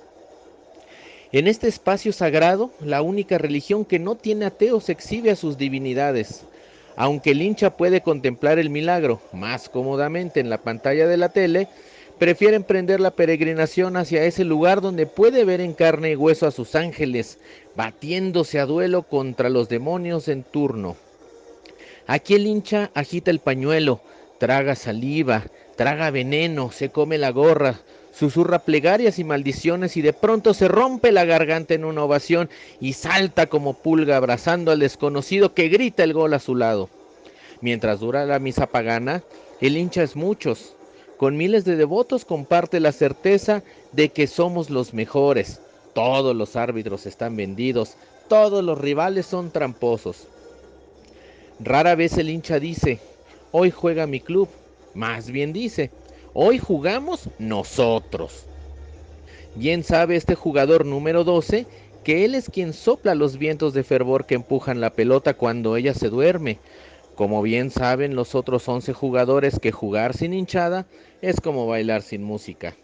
[1.32, 6.42] En este espacio sagrado, la única religión que no tiene ateos exhibe a sus divinidades.
[6.96, 11.68] Aunque el hincha puede contemplar el milagro más cómodamente en la pantalla de la tele,
[12.18, 16.50] prefiere emprender la peregrinación hacia ese lugar donde puede ver en carne y hueso a
[16.50, 17.38] sus ángeles,
[17.76, 20.96] batiéndose a duelo contra los demonios en turno.
[22.08, 24.00] Aquí el hincha agita el pañuelo,
[24.38, 25.44] traga saliva,
[25.76, 27.78] traga veneno, se come la gorra,
[28.12, 32.50] susurra plegarias y maldiciones y de pronto se rompe la garganta en una ovación
[32.80, 36.88] y salta como pulga abrazando al desconocido que grita el gol a su lado.
[37.60, 39.22] Mientras dura la misa pagana,
[39.60, 40.74] el hincha es muchos,
[41.16, 45.60] con miles de devotos comparte la certeza de que somos los mejores.
[45.92, 47.96] Todos los árbitros están vendidos,
[48.28, 50.26] todos los rivales son tramposos.
[51.58, 53.00] Rara vez el hincha dice,
[53.52, 54.48] hoy juega mi club,
[54.94, 55.90] más bien dice,
[56.34, 58.46] hoy jugamos nosotros.
[59.54, 61.66] Bien sabe este jugador número 12
[62.04, 65.94] que él es quien sopla los vientos de fervor que empujan la pelota cuando ella
[65.94, 66.58] se duerme.
[67.14, 70.86] Como bien saben los otros 11 jugadores que jugar sin hinchada
[71.20, 72.74] es como bailar sin música.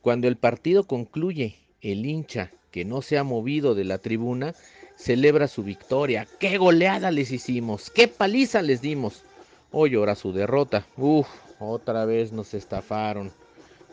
[0.00, 4.54] Cuando el partido concluye, el hincha que no se ha movido de la tribuna
[4.96, 6.26] celebra su victoria.
[6.40, 7.90] ¡Qué goleada les hicimos!
[7.90, 9.22] ¡Qué paliza les dimos!
[9.70, 10.86] Hoy llora su derrota.
[10.96, 11.28] Uf,
[11.58, 13.32] otra vez nos estafaron.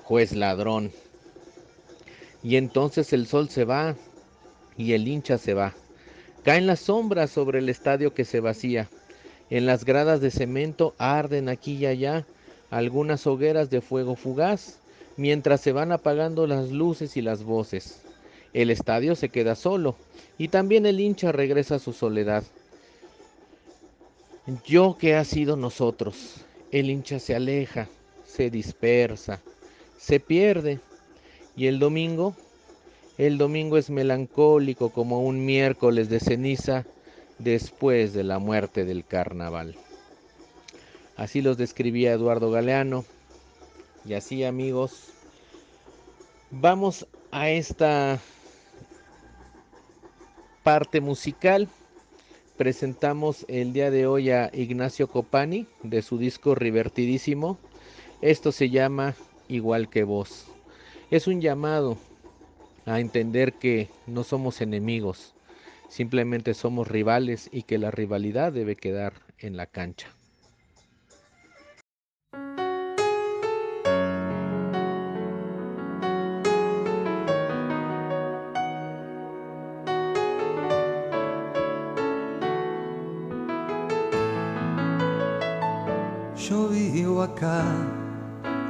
[0.03, 0.91] Juez ladrón.
[2.43, 3.95] Y entonces el sol se va
[4.77, 5.73] y el hincha se va.
[6.43, 8.89] Caen las sombras sobre el estadio que se vacía.
[9.49, 12.25] En las gradas de cemento arden aquí y allá
[12.69, 14.79] algunas hogueras de fuego fugaz,
[15.15, 18.01] mientras se van apagando las luces y las voces.
[18.51, 19.95] El estadio se queda solo
[20.37, 22.43] y también el hincha regresa a su soledad.
[24.65, 27.87] Yo que ha sido nosotros, el hincha se aleja,
[28.25, 29.39] se dispersa,
[29.97, 30.79] se pierde
[31.55, 32.35] y el domingo,
[33.19, 36.83] el domingo es melancólico como un miércoles de ceniza
[37.37, 39.75] después de la muerte del carnaval.
[41.15, 43.05] Así los describía Eduardo Galeano.
[44.03, 45.09] Y así amigos,
[46.49, 48.19] vamos a esta
[50.63, 51.69] parte musical.
[52.63, 57.57] Presentamos el día de hoy a Ignacio Copani de su disco Rivertidísimo.
[58.21, 59.15] Esto se llama
[59.49, 60.45] Igual que vos.
[61.11, 61.97] Es un llamado
[62.85, 65.33] a entender que no somos enemigos,
[65.89, 70.07] simplemente somos rivales y que la rivalidad debe quedar en la cancha.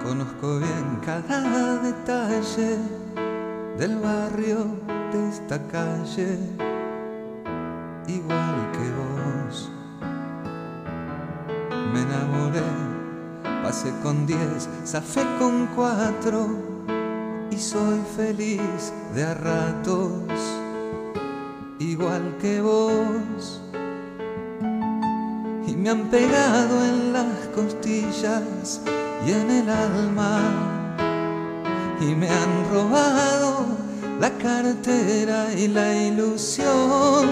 [0.03, 2.78] Conozco bien cada detalle
[3.78, 4.65] del barrio
[5.11, 6.38] de esta calle,
[8.07, 9.71] igual que vos.
[11.93, 12.63] Me enamoré,
[13.61, 16.47] pasé con diez, zafé con cuatro
[17.51, 20.11] y soy feliz de a ratos,
[21.80, 23.62] igual que vos
[25.84, 28.79] me han pegado en las costillas
[29.27, 30.39] y en el alma.
[31.99, 33.65] Y me han robado
[34.21, 37.27] la cartera y la ilusión.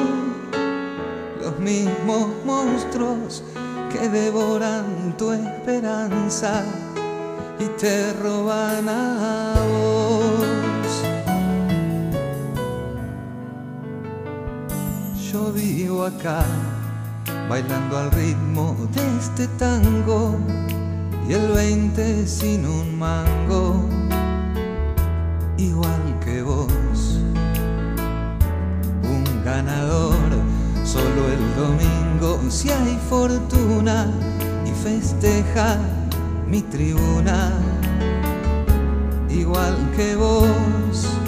[1.42, 3.42] Los mismos monstruos
[3.90, 6.66] que devoran tu esperanza
[7.58, 10.92] y te roban a vos.
[15.32, 16.44] Yo vivo acá
[17.52, 20.38] bailando al ritmo de este tango
[21.28, 23.90] y el 20 sin un mango,
[25.58, 27.20] igual que vos.
[29.04, 30.16] Un ganador
[30.86, 34.08] solo el domingo si hay fortuna
[34.66, 35.78] y festeja
[36.48, 37.52] mi tribuna,
[39.30, 41.21] igual que vos.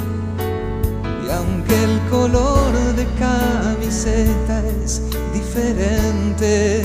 [1.36, 5.02] Aunque el color de camiseta es
[5.34, 6.84] diferente.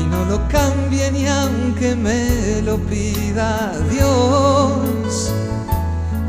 [0.00, 5.32] Y no lo cambie ni aunque me lo pida Dios.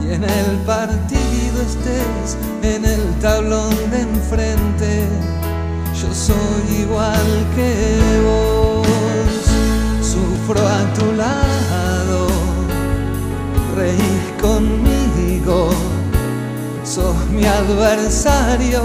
[0.03, 5.07] Y en el partido estés en el tablón de enfrente
[6.01, 8.87] yo soy igual que vos.
[10.01, 12.27] Sufro a tu lado
[13.75, 15.69] reís conmigo
[16.91, 18.81] sos mi adversario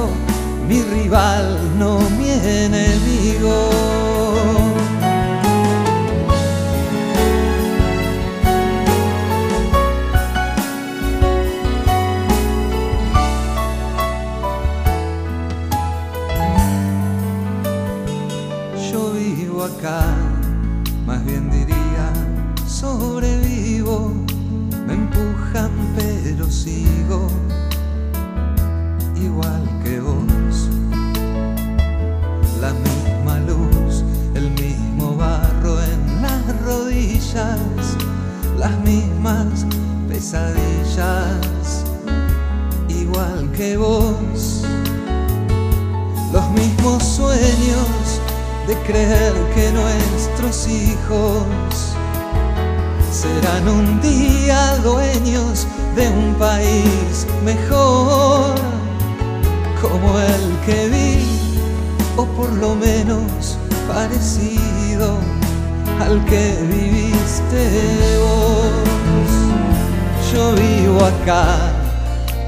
[0.69, 4.06] mi rival, no mi enemigo.
[40.09, 41.85] Pesadillas,
[42.89, 44.63] igual que vos.
[46.33, 48.21] Los mismos sueños,
[48.69, 51.45] de creer que nuestros hijos
[53.11, 58.55] serán un día dueños de un país mejor
[59.81, 61.25] como el que vi,
[62.17, 63.59] o por lo menos
[63.89, 65.19] parecido
[66.01, 68.96] al que viviste vos.
[70.37, 71.73] Yo vivo acá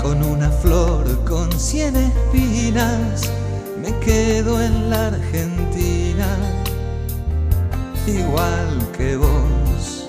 [0.03, 3.23] con una flor con cien espinas,
[3.81, 6.27] me quedo en la Argentina
[8.07, 10.05] igual que vos.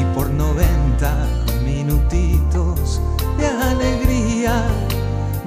[0.00, 1.28] Y por 90
[1.66, 3.02] minutitos
[3.36, 4.64] de alegría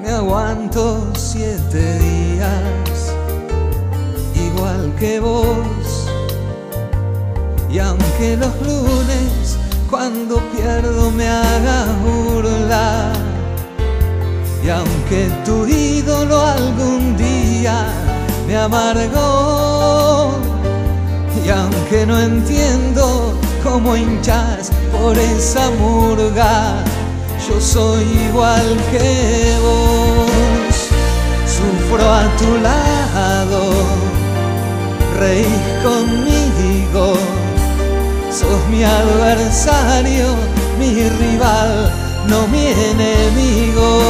[0.04, 3.16] me aguanto siete días
[4.36, 6.08] igual que vos.
[7.72, 9.58] Y aunque los lunes
[9.90, 13.12] cuando pierdo me haga burla,
[14.64, 17.86] y aunque tu ídolo algún día
[18.48, 20.32] me amargó,
[21.44, 23.34] y aunque no entiendo
[23.64, 26.84] cómo hinchas por esa murga,
[27.48, 30.28] yo soy igual que vos.
[31.58, 33.72] Sufro a tu lado,
[35.18, 35.48] reís
[35.82, 37.14] conmigo,
[38.32, 40.36] sos mi adversario,
[40.80, 41.92] mi rival,
[42.28, 44.02] no mi enemigo.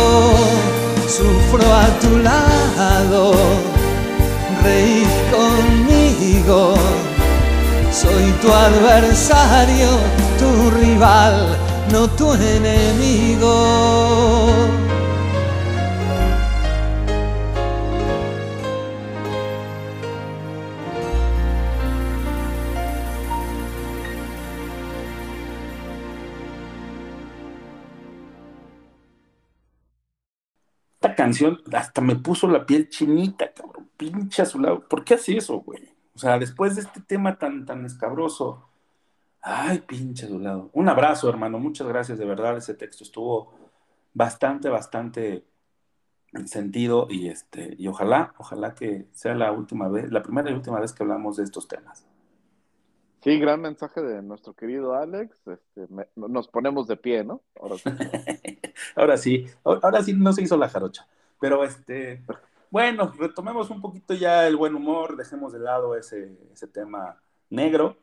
[1.08, 3.34] Sufro a tu lado,
[4.64, 6.76] reís conmigo,
[7.92, 9.90] soy tu adversario,
[10.38, 11.58] tu rival,
[11.92, 13.48] no tu enemigo.
[31.28, 33.90] Canción hasta me puso la piel chinita, cabrón.
[33.98, 34.88] Pinche a su lado.
[34.88, 35.90] ¿Por qué hace eso, güey?
[36.16, 38.68] O sea, después de este tema tan, tan escabroso.
[39.42, 40.70] Ay, pinche a su lado.
[40.74, 41.60] Un abrazo, hermano.
[41.60, 42.58] Muchas gracias, de verdad.
[42.58, 43.54] Ese texto estuvo
[44.14, 45.46] bastante, bastante
[46.46, 50.80] sentido y este y ojalá, ojalá que sea la última vez, la primera y última
[50.80, 52.06] vez que hablamos de estos temas.
[53.28, 55.36] Sí, gran mensaje de nuestro querido Alex.
[55.48, 57.42] Este, me- nos ponemos de pie, ¿no?
[57.60, 57.84] Ahora sí.
[58.96, 61.08] Ahora sí, ahora sí no se hizo la jarocha.
[61.40, 62.24] Pero este,
[62.70, 67.98] bueno, retomemos un poquito ya el buen humor, dejemos de lado ese, ese tema negro.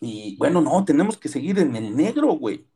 [0.00, 2.66] Y bueno, no, tenemos que seguir en el negro, güey.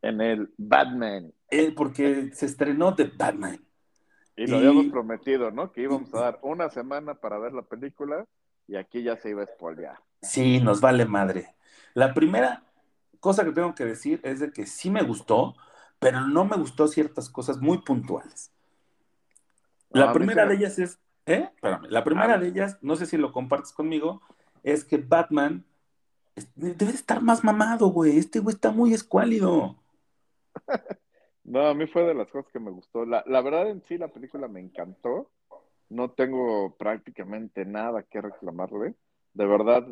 [0.00, 1.32] En el Batman.
[1.50, 3.58] Eh, porque se estrenó The Batman.
[4.36, 5.72] Y lo Y- habíamos prometido, ¿no?
[5.72, 8.26] Que íbamos a dar una semana para ver la película
[8.68, 9.98] y aquí ya se iba a spoilear.
[10.22, 11.56] Sí, nos vale madre.
[11.94, 12.64] La primera
[13.20, 15.56] cosa que tengo que decir es de que sí me gustó,
[16.00, 18.52] pero no me gustó ciertas cosas muy puntuales.
[19.90, 21.50] La a mí primera de ellas es, ¿eh?
[21.54, 22.38] Espérame, la primera Ah.
[22.38, 24.22] de ellas, no sé si lo compartes conmigo,
[24.62, 25.64] es que Batman
[26.56, 28.18] debe de estar más mamado, güey.
[28.18, 29.76] Este güey está muy escuálido.
[31.44, 33.04] No, a mí fue de las cosas que me gustó.
[33.04, 35.30] La, la verdad en sí la película me encantó.
[35.88, 38.96] No tengo prácticamente nada que reclamarle.
[39.34, 39.86] De verdad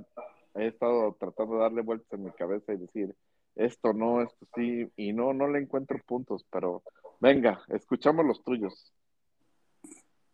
[0.55, 3.15] he estado tratando de darle vueltas en mi cabeza y decir
[3.57, 6.83] esto no, esto sí, y no, no le encuentro puntos, pero
[7.21, 8.93] venga, escuchamos los tuyos.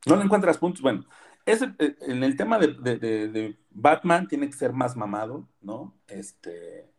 [0.07, 0.83] No le encuentras puntos.
[0.83, 1.05] Bueno,
[1.45, 5.95] ese, eh, en el tema de, de- de- Batman tiene que ser más mamado, ¿no?
[6.09, 6.91] Este,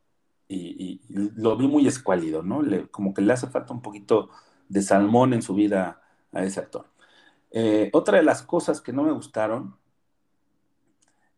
[0.50, 2.62] y lo vi muy escuálido, ¿no?
[2.62, 4.30] Le- como que le hace falta un poquito
[4.70, 6.02] de salmón en su vida
[6.34, 6.88] a ese actor.
[7.52, 9.77] Eh, otra de las cosas que no me gustaron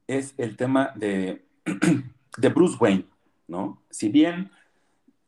[0.10, 1.46] es el tema de,
[2.38, 3.06] de Bruce Wayne,
[3.48, 3.84] ¿no?
[3.92, 4.50] Si bien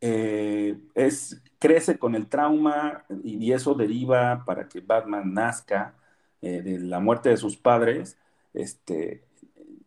[0.00, 5.94] eh, es, crece con el trauma y, eso deriva para que Batman nazca
[6.40, 8.18] eh, de la muerte de sus padres,
[8.54, 9.24] este,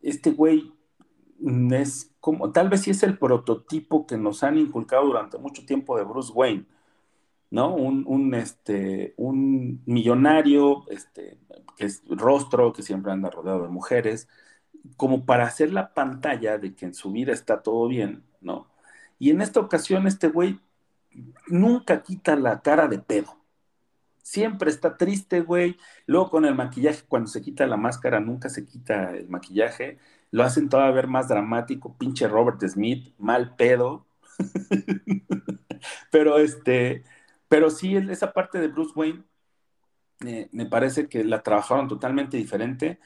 [0.02, 0.72] este güey
[1.72, 5.98] es como, tal vez sí es el prototipo que nos han inculcado durante mucho tiempo
[5.98, 6.66] de Bruce Wayne,
[7.52, 7.76] ¿no?
[7.76, 11.38] Un, un, este, un millonario, este,
[11.76, 14.30] que es rostro, que siempre anda rodeado de mujeres,
[14.98, 18.68] como para hacer la pantalla de que en su vida está todo bien, ¿no?
[19.20, 20.60] Y en esta ocasión este güey
[21.48, 23.38] nunca quita la cara de pedo.
[24.24, 25.78] Siempre está triste, güey.
[26.08, 30.00] Luego con el maquillaje, cuando se quita la máscara, nunca se quita el maquillaje.
[30.32, 31.96] Lo hacen todavía ver más dramático.
[31.98, 34.06] Pinche Robert Smith, mal pedo.
[36.12, 37.04] pero este,
[37.48, 39.24] pero sí, esa parte de Bruce Wayne
[40.26, 43.00] eh, me parece que la trabajaron totalmente diferente.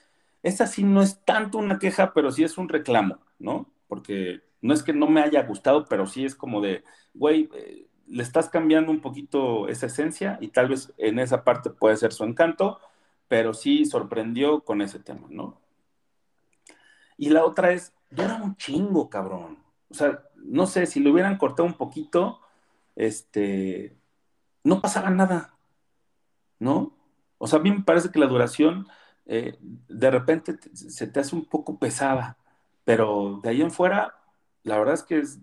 [0.43, 3.69] Esa sí no es tanto una queja, pero sí es un reclamo, ¿no?
[3.87, 6.83] Porque no es que no me haya gustado, pero sí es como de,
[7.13, 11.69] güey, eh, le estás cambiando un poquito esa esencia y tal vez en esa parte
[11.69, 12.79] puede ser su encanto,
[13.27, 15.59] pero sí sorprendió con ese tema, ¿no?
[17.17, 19.59] Y la otra es, dura un chingo, cabrón.
[19.89, 22.41] O sea, no sé, si lo hubieran cortado un poquito,
[22.95, 23.95] este,
[24.63, 25.53] no pasaba nada,
[26.59, 26.93] ¿no?
[27.37, 28.87] O sea, a mí me parece que la duración
[29.30, 32.38] eh, de repente te- se te hace un poco pesada,
[32.85, 34.15] pero de ahí en fuera,
[34.64, 35.39] la verdad es que es-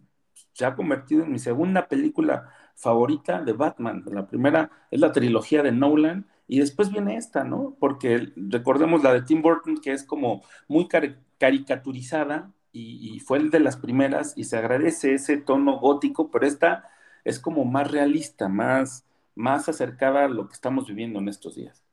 [0.52, 4.02] se ha convertido en mi segunda película favorita de Batman.
[4.06, 7.76] La primera es la trilogía de Nolan y después viene esta, ¿no?
[7.80, 13.38] Porque recordemos la de Tim Burton, que es como muy cari- caricaturizada y, y fue
[13.38, 16.88] el de las primeras y se agradece ese tono gótico, pero esta
[17.24, 21.85] es como más realista, más, más acercada a lo que estamos viviendo en estos días.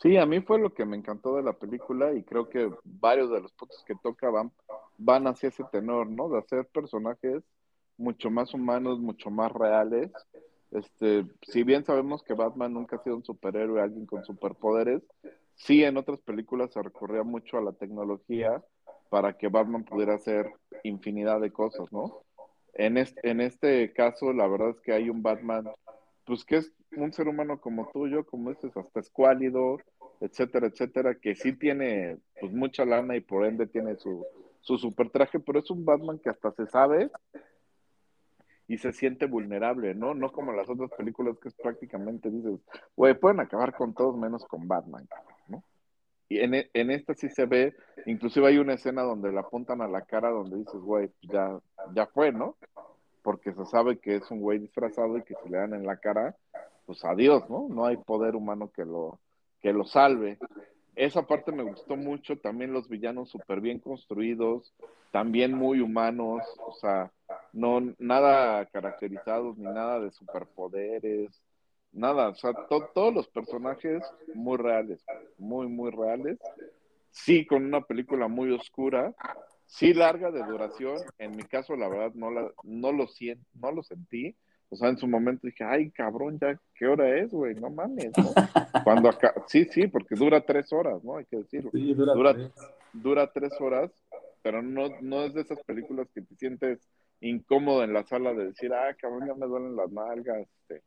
[0.00, 3.30] Sí, a mí fue lo que me encantó de la película y creo que varios
[3.30, 4.52] de los puntos que toca van,
[4.98, 6.28] van hacia ese tenor, ¿no?
[6.28, 7.42] De hacer personajes
[7.96, 10.10] mucho más humanos, mucho más reales.
[10.72, 15.02] Este, si bien sabemos que Batman nunca ha sido un superhéroe, alguien con superpoderes,
[15.54, 18.62] sí en otras películas se recurría mucho a la tecnología
[19.08, 20.52] para que Batman pudiera hacer
[20.82, 22.24] infinidad de cosas, ¿no?
[22.72, 25.70] En este, en este caso, la verdad es que hay un Batman,
[26.24, 29.78] pues que es un ser humano como tuyo, como dices, hasta escuálido,
[30.20, 34.24] etcétera, etcétera, que sí tiene pues mucha lana y por ende tiene su,
[34.60, 37.10] su super traje, pero es un Batman que hasta se sabe
[38.66, 40.14] y se siente vulnerable, ¿no?
[40.14, 42.58] No como las otras películas que es prácticamente dices,
[42.96, 45.06] güey, pueden acabar con todos menos con Batman,
[45.48, 45.62] ¿no?
[46.28, 47.74] Y en, e- en esta sí se ve,
[48.06, 51.58] inclusive hay una escena donde le apuntan a la cara donde dices, güey, ya,
[51.94, 52.56] ya fue, ¿no?
[53.22, 55.98] Porque se sabe que es un güey disfrazado y que si le dan en la
[55.98, 56.34] cara,
[56.86, 57.66] pues adiós, ¿no?
[57.68, 59.20] No hay poder humano que lo,
[59.60, 60.38] que lo salve.
[60.96, 64.72] Esa parte me gustó mucho, también los villanos súper bien construidos,
[65.10, 67.12] también muy humanos, o sea,
[67.52, 71.42] no nada caracterizados ni nada de superpoderes,
[71.92, 74.02] nada, o sea, to- todos los personajes
[74.34, 75.04] muy reales,
[75.38, 76.38] muy, muy reales.
[77.10, 79.14] Sí, con una película muy oscura,
[79.66, 80.98] sí larga de duración.
[81.18, 84.34] En mi caso, la verdad, no, la, no, lo, sien- no lo sentí.
[84.74, 87.54] O sea, en su momento dije, ay, cabrón, ya, ¿qué hora es, güey?
[87.54, 88.24] No mames, ¿no?
[88.84, 91.16] Cuando acá, sí, sí, porque dura tres horas, ¿no?
[91.16, 91.70] Hay que decirlo.
[91.72, 92.52] Sí, dura Dura- tres.
[92.92, 93.92] Dura tres horas,
[94.42, 96.80] pero no, no es de esas películas que te sientes
[97.20, 100.82] incómodo en la sala de decir, ah, cabrón, ya me duelen las nalgas, este,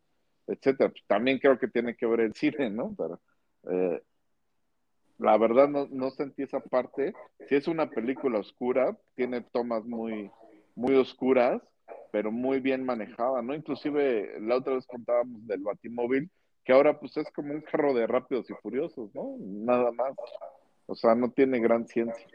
[0.48, 0.90] etcétera.
[0.90, 2.94] Pues también creo que tiene que ver el cine, ¿no?
[2.98, 3.22] Pero
[3.72, 4.02] eh,
[5.20, 7.14] la verdad no, no sentí esa parte.
[7.48, 10.30] Si es una película oscura, tiene tomas muy,
[10.76, 11.62] muy oscuras,
[12.12, 13.56] pero muy bien manejada, ¿no?
[13.56, 16.30] Inclusive la otra vez contábamos del Batimóvil,
[16.64, 19.36] que ahora pues es como un carro de rápidos y furiosos, ¿no?
[19.40, 20.14] Nada más.
[20.88, 22.28] O sea, no tiene gran ciencia.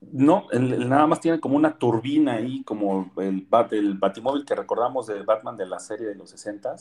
[0.00, 4.54] No, el- nada más tiene como una turbina ahí, como el, bat, el batimóvil que
[4.54, 6.76] recordamos de Batman de la serie de los 60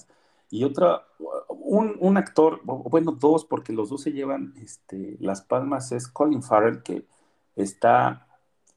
[0.52, 1.04] y otra,
[1.50, 6.44] un, un actor, bueno, dos, porque los dos se llevan este, las palmas, es Colin
[6.44, 7.08] Farrell, que
[7.56, 8.28] está,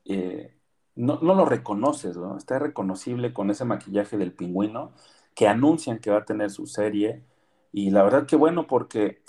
[0.06, 0.55] eh,
[0.96, 2.36] no, no lo reconoces, ¿no?
[2.38, 4.92] Está reconocible con ese maquillaje del pingüino,
[5.34, 7.24] que anuncian que va a tener su serie,
[7.72, 9.22] y la verdad que bueno, porque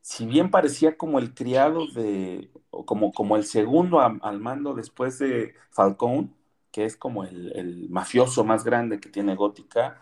[0.00, 2.50] si bien parecía como el criado de,
[2.86, 6.30] como, como el segundo al mando después de Falcone,
[6.72, 10.00] que es como el, el mafioso más grande que tiene Gótica,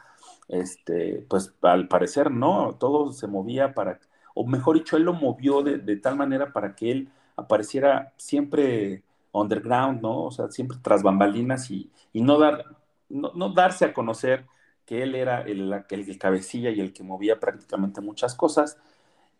[0.48, 4.00] este, pues al parecer no, todo se movía para,
[4.34, 9.04] o mejor dicho, él lo movió de, de tal manera para que él apareciera siempre
[9.34, 10.24] underground, ¿no?
[10.24, 12.64] O sea, siempre tras bambalinas y, y no, dar,
[13.08, 14.46] no, no darse a conocer
[14.86, 18.78] que él era el, el, el cabecilla y el que movía prácticamente muchas cosas.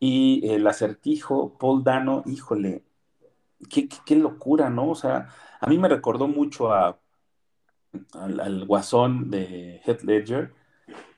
[0.00, 2.82] Y el acertijo, Paul Dano, híjole,
[3.70, 4.90] qué, qué, locura, ¿no?
[4.90, 5.28] O sea,
[5.60, 6.98] a mí me recordó mucho a,
[8.14, 10.52] al, al guasón de Heath Ledger,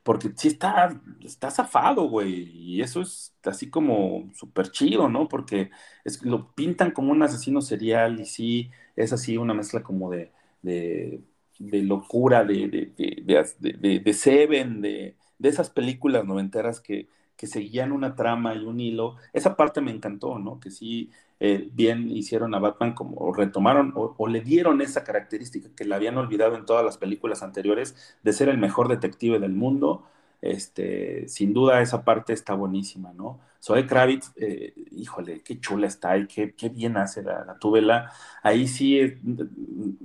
[0.07, 5.27] porque sí está, está zafado, güey, y eso es así como súper chido, ¿no?
[5.29, 5.71] Porque
[6.05, 10.31] es, lo pintan como un asesino serial y sí, es así una mezcla como de,
[10.63, 11.23] de,
[11.59, 18.15] de locura, de, de, de, Seven, de, de esas películas noventeras que, que seguían una
[18.15, 19.17] trama y un hilo.
[19.33, 20.59] Esa parte me encantó, ¿no?
[20.61, 25.69] Que sí, eh, bien hicieron a Batman como, o retomaron, o, le dieron esa característica
[25.77, 29.53] que le habían olvidado en todas las películas anteriores, de ser el mejor detective del
[29.53, 30.05] mundo.
[30.43, 33.41] Este, sin duda esa parte está buenísima, ¿no?
[33.63, 38.13] Zoe Kravitz, eh, híjole, qué chula está y qué, qué bien hace la, la tubela.
[38.43, 39.19] Ahí sí eh,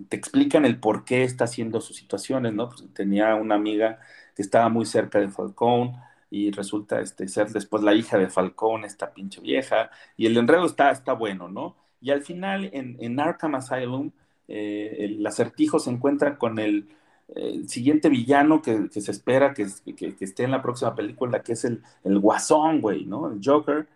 [0.10, 2.70] te explican el por qué está haciendo sus situaciones, ¿no?
[2.70, 4.00] Pues tenía una amiga
[4.36, 5.94] que estaba muy cerca de Falcón,
[6.32, 10.66] y resulta este, ser después la hija de Falcón, esta pinche vieja, y el enredo
[10.66, 11.76] está, está bueno, ¿no?
[12.00, 14.12] Y al final, en, en Arkham Asylum,
[14.48, 16.90] eh, el acertijo se encuentra con el,
[17.36, 21.44] el siguiente villano que, que se espera que, que, que, esté en la próxima película,
[21.44, 23.32] que es el, el Guasón, güey, ¿no?
[23.32, 23.88] El Joker,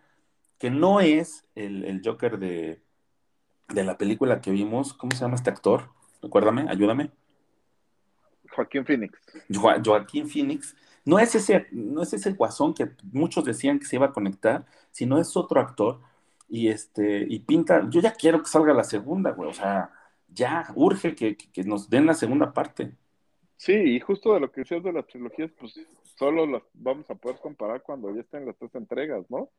[0.58, 2.80] que no es el, el Joker de,
[3.68, 4.92] de, la película que vimos.
[4.92, 5.90] ¿Cómo se llama este actor?
[6.22, 7.10] Recuérdame, ayúdame.
[8.50, 9.18] Joaquín Phoenix.
[9.52, 10.76] Jo Joaquín Phoenix.
[11.06, 14.66] No es, ese, no es ese Guasón que muchos decían que se iba a conectar,
[14.90, 16.00] sino es otro actor.
[16.48, 19.90] Y, este, y pinta, yo ya quiero que salga la segunda, güey, o sea,
[20.28, 22.92] ya urge que, que, nos den la segunda parte.
[23.56, 25.74] Sí, y justo de lo que decías de las trilogías, pues
[26.16, 29.50] solo las vamos a poder comparar cuando ya estén las tres entregas, ¿no?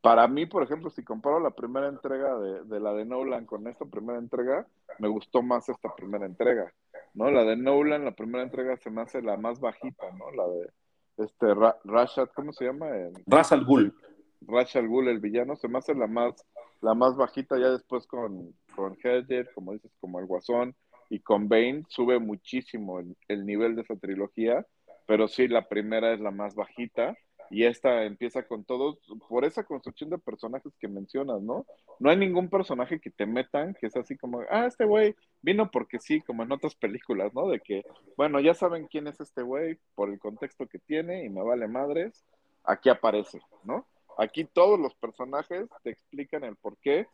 [0.00, 3.66] Para mí, por ejemplo, si comparo la primera entrega de, de, la de Nolan con
[3.68, 4.66] esta primera entrega,
[4.98, 6.72] me gustó más esta primera entrega,
[7.14, 7.30] ¿no?
[7.30, 10.30] La de Nolan, la primera entrega se me hace la más bajita, ¿no?
[10.32, 10.70] La de
[11.18, 12.86] este Ra Rashad, ¿cómo se llama?
[13.26, 13.94] Ras al Ghul.
[14.42, 16.34] Ra's al Ghul, el villano, se me hace la más,
[16.80, 20.74] la más bajita, ya después con, con Hedger, como dices, como el Guasón,
[21.08, 24.66] y con Bane sube muchísimo el, el, nivel de esa trilogía,
[25.06, 27.16] pero sí, la primera es la más bajita
[27.50, 28.98] y esta empieza con todos,
[29.28, 31.66] por esa construcción de personajes que mencionas, ¿no?
[31.98, 35.70] No hay ningún personaje que te metan que es así como, ah, este güey vino
[35.70, 37.48] porque sí, como en otras películas, ¿no?
[37.48, 37.84] De que,
[38.16, 41.68] bueno, ya saben quién es este güey por el contexto que tiene y me vale
[41.68, 42.24] madres,
[42.64, 43.86] aquí aparece, ¿no?
[44.18, 47.06] Aquí todos los personajes te explican el por qué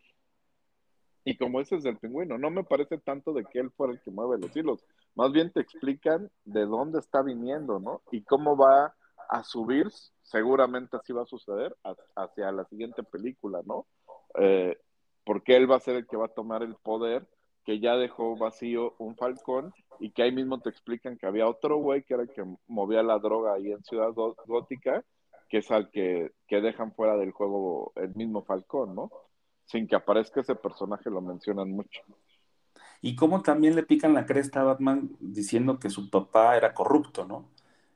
[1.25, 4.01] y como ese es del pingüino, no me parece tanto de que él fuera el
[4.01, 4.85] que mueve los hilos,
[5.15, 8.03] más bien te explican de dónde está viniendo, ¿no?
[8.11, 8.95] Y cómo va
[9.29, 9.89] a subir,
[10.23, 11.77] seguramente así va a suceder,
[12.17, 13.87] hacia la siguiente película, ¿no?
[14.39, 14.77] Eh,
[15.25, 17.27] porque él va a ser el que va a tomar el poder
[17.65, 21.77] que ya dejó vacío un falcón y que ahí mismo te explican que había otro
[21.77, 25.05] güey que era el que movía la droga ahí en Ciudad Gótica,
[25.49, 29.11] que es al que, que dejan fuera del juego el mismo falcón, ¿no?
[29.73, 32.03] sin que aparezca ese personaje lo mencionan mucho.
[33.01, 37.25] Y cómo también le pican la cresta a Batman diciendo que su papá era corrupto,
[37.25, 37.49] ¿no?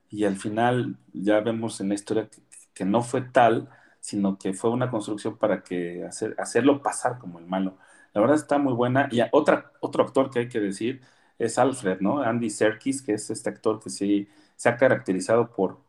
[0.09, 2.29] Y al final ya vemos en la historia
[2.73, 3.69] que, no fue tal,
[3.99, 7.77] sino que fue una construcción para que hacer, hacerlo pasar como el malo.
[8.13, 9.09] La verdad está muy buena.
[9.11, 11.01] Y otra, otro actor que hay que decir
[11.39, 12.21] es Alfred, ¿no?
[12.21, 15.79] Andy Serkis, que es este actor que sí se ha caracterizado por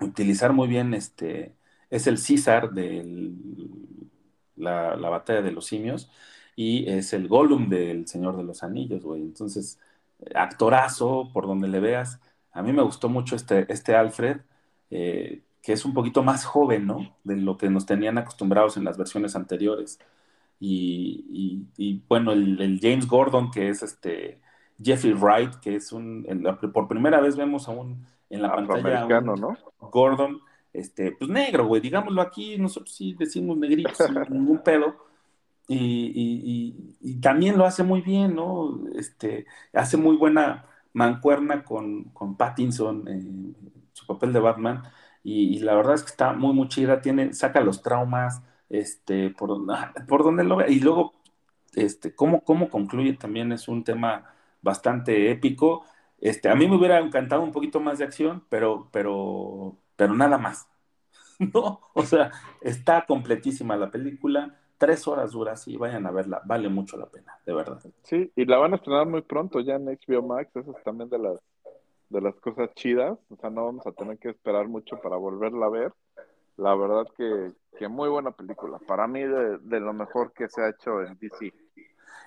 [0.00, 1.54] utilizar muy bien este,
[1.90, 3.34] es el César del
[4.56, 6.10] la, la, batalla de los simios,
[6.56, 9.22] y es el Gollum del Señor de los Anillos, güey.
[9.22, 9.78] Entonces,
[10.34, 12.20] actorazo, por donde le veas.
[12.56, 14.38] A mí me gustó mucho este, este Alfred,
[14.90, 17.14] eh, que es un poquito más joven, ¿no?
[17.22, 19.98] De lo que nos tenían acostumbrados en las versiones anteriores.
[20.58, 24.40] Y, y, y bueno, el, el, James Gordon, que es este
[24.82, 29.04] Jeffrey Wright, que es un, la, por primera vez vemos a un, en la pantalla
[29.18, 29.58] un ¿no?
[29.78, 30.40] Gordon
[30.72, 34.96] este, pues negro, güey, digámoslo aquí, nosotros sí decimos negritos sin ningún pedo.
[35.68, 38.82] Y, y, y, también lo hace muy bien, ¿no?
[38.94, 40.64] Este, hace muy buena
[40.96, 43.54] mancuerna con, con Pattinson, eh,
[43.92, 44.82] su papel de Batman,
[45.22, 49.50] y, la verdad es que está muy, muy chida, tiene, saca los traumas, este, por,
[50.08, 51.12] por donde lo ve, y luego,
[51.74, 55.84] este, cómo, cómo concluye también es un tema bastante épico.
[56.18, 60.38] Este, a mí me hubiera encantado un poquito más de acción, pero, pero, pero nada
[60.38, 60.68] más.
[61.54, 62.32] no, o sea,
[62.62, 67.38] está completísima la película, tres horas duras y vayan a verla, vale mucho la pena,
[67.44, 67.80] de verdad.
[68.02, 71.10] Sí, y la van a estrenar muy pronto ya en HBO Max, eso es también
[71.10, 71.38] de las,
[72.08, 75.66] de las cosas chidas, o sea, no vamos a tener que esperar mucho para volverla
[75.66, 75.92] a ver.
[76.56, 80.62] La verdad que, que muy buena película, para mí de, de, lo mejor que se
[80.62, 81.52] ha hecho en DC.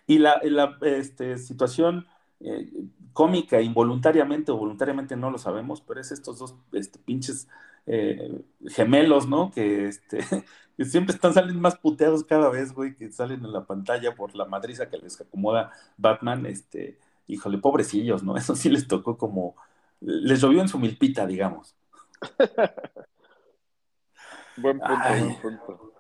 [0.06, 2.06] Y la, la este, situación
[2.40, 2.70] eh,
[3.12, 7.48] cómica, involuntariamente o voluntariamente no lo sabemos, pero es estos dos este, pinches
[7.86, 9.52] eh, gemelos, ¿no?
[9.52, 10.20] Que, este,
[10.80, 14.34] que siempre están saliendo más puteados cada vez, güey, que salen en la pantalla por
[14.34, 16.98] la madriza que les acomoda Batman, este,
[17.28, 18.34] híjole, pobrecillos, ¿no?
[18.38, 19.58] Eso sí les tocó como,
[20.00, 21.76] les llovió en su milpita, digamos.
[24.56, 25.38] buen punto, Ay.
[25.44, 25.92] buen punto.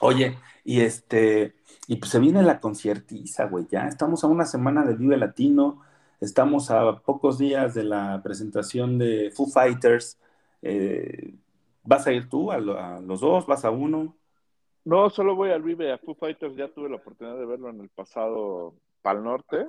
[0.00, 1.54] Oye, y este,
[1.86, 5.80] y pues se viene la conciertiza, güey, ya estamos a una semana del Vive Latino,
[6.20, 10.18] estamos a pocos días de la presentación de Foo Fighters,
[10.62, 11.36] eh,
[11.86, 13.46] ¿Vas a ir tú a, lo, a, los dos?
[13.46, 14.16] ¿Vas a uno?
[14.84, 17.80] No, solo voy al Vive, a Foo Fighters ya tuve la oportunidad de verlo en
[17.80, 19.66] el pasado Pal Norte,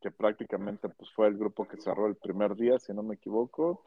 [0.00, 3.84] que prácticamente pues fue el grupo que cerró el primer día, si no me equivoco.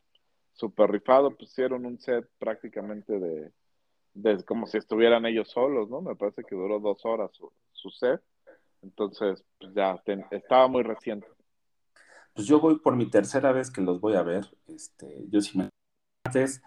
[0.54, 3.52] Super rifado, pusieron un set prácticamente de,
[4.14, 6.02] de como si estuvieran ellos solos, ¿no?
[6.02, 8.22] Me parece que duró dos horas su, su set.
[8.82, 11.28] Entonces, pues ya ten, estaba muy reciente.
[12.34, 14.46] Pues yo voy por mi tercera vez que los voy a ver.
[14.68, 15.70] Este, yo sí me
[16.26, 16.62] antes.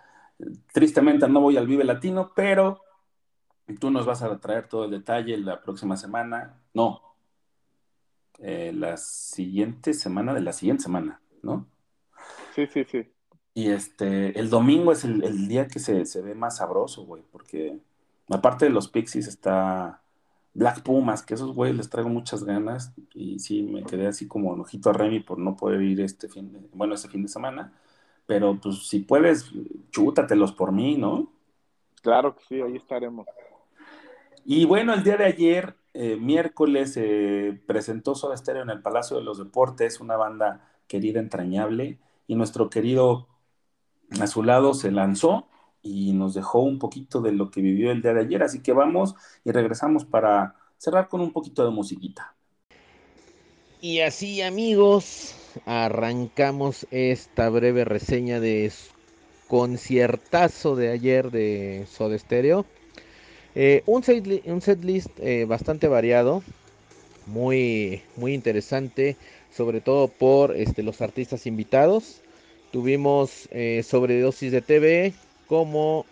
[0.72, 2.80] Tristemente no voy al Vive Latino, pero
[3.78, 6.60] tú nos vas a traer todo el detalle la próxima semana.
[6.74, 7.02] No.
[8.38, 11.66] eh, la siguiente semana de la siguiente semana, ¿no?
[12.54, 13.12] Sí, sí, sí.
[13.54, 17.22] Y este, el domingo es el, el día que se, se ve más sabroso, güey,
[17.30, 17.80] porque
[18.28, 20.02] aparte de los Pixies está
[20.54, 24.52] Black Pumas, que esos güeyes les traigo muchas ganas y sí, me quedé así como
[24.52, 27.72] ojito a Remy por no poder ir este fin, de, bueno, este fin de semana,
[28.30, 29.50] pero pues si puedes,
[29.90, 31.32] chútatelos por mí, ¿no?
[32.00, 33.26] Claro que sí, ahí estaremos.
[34.44, 39.16] Y bueno, el día de ayer, eh, miércoles, eh, presentó Soda Stereo en el Palacio
[39.16, 41.98] de los Deportes, una banda querida, entrañable,
[42.28, 43.26] y nuestro querido
[44.20, 45.48] a su lado se lanzó
[45.82, 48.72] y nos dejó un poquito de lo que vivió el día de ayer, así que
[48.72, 52.36] vamos y regresamos para cerrar con un poquito de musiquita.
[53.80, 55.34] Y así amigos,
[55.66, 58.72] arrancamos esta breve reseña de
[59.48, 62.66] conciertazo de ayer de Soda Stereo.
[63.54, 66.42] Eh, un, set, list eh, bastante variado,
[67.26, 69.16] muy, muy interesante,
[69.50, 72.20] sobre todo por este, los artistas invitados.
[72.70, 75.14] Tuvimos eh, sobredosis de TV,
[75.48, 76.06] como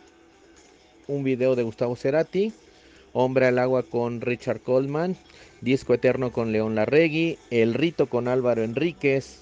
[1.06, 2.52] un video de Gustavo Cerati,
[3.12, 5.16] Hombre al agua con Richard Coleman,
[5.60, 9.40] Disco Eterno con León Larregui, El Rito con Álvaro Enríquez,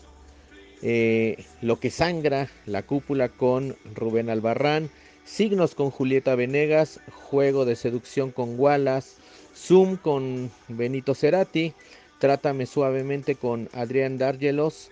[0.83, 4.91] eh, Lo que sangra, La cúpula con Rubén Albarrán,
[5.25, 9.17] Signos con Julieta Venegas, Juego de seducción con Wallace,
[9.55, 11.75] Zoom con Benito Cerati,
[12.19, 14.91] Trátame suavemente con Adrián Dargelos,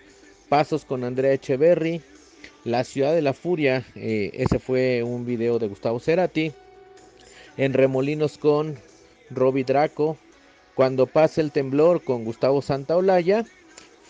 [0.49, 2.01] Pasos con Andrea Echeverry,
[2.65, 6.51] La ciudad de la furia, eh, ese fue un video de Gustavo Cerati,
[7.57, 8.75] En Remolinos con
[9.31, 10.17] Robbie Draco,
[10.75, 13.45] Cuando pase el temblor con Gustavo Santaolalla,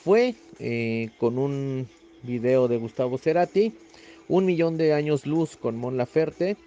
[0.04, 1.88] fue eh, con un
[2.24, 3.74] video de Gustavo Cerati,
[4.28, 6.58] Un millón de años luz con Mon Laferte,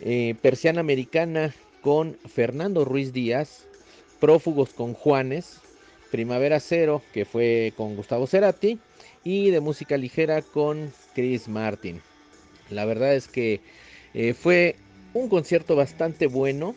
[0.00, 3.64] eh, Persiana Americana con Fernando Ruiz Díaz,
[4.20, 5.60] Prófugos con Juanes,
[6.10, 8.78] Primavera Cero, que fue con Gustavo Cerati,
[9.24, 12.02] y de música ligera con Chris Martin.
[12.68, 13.62] La verdad es que
[14.12, 14.76] eh, fue
[15.14, 16.74] un concierto bastante bueno.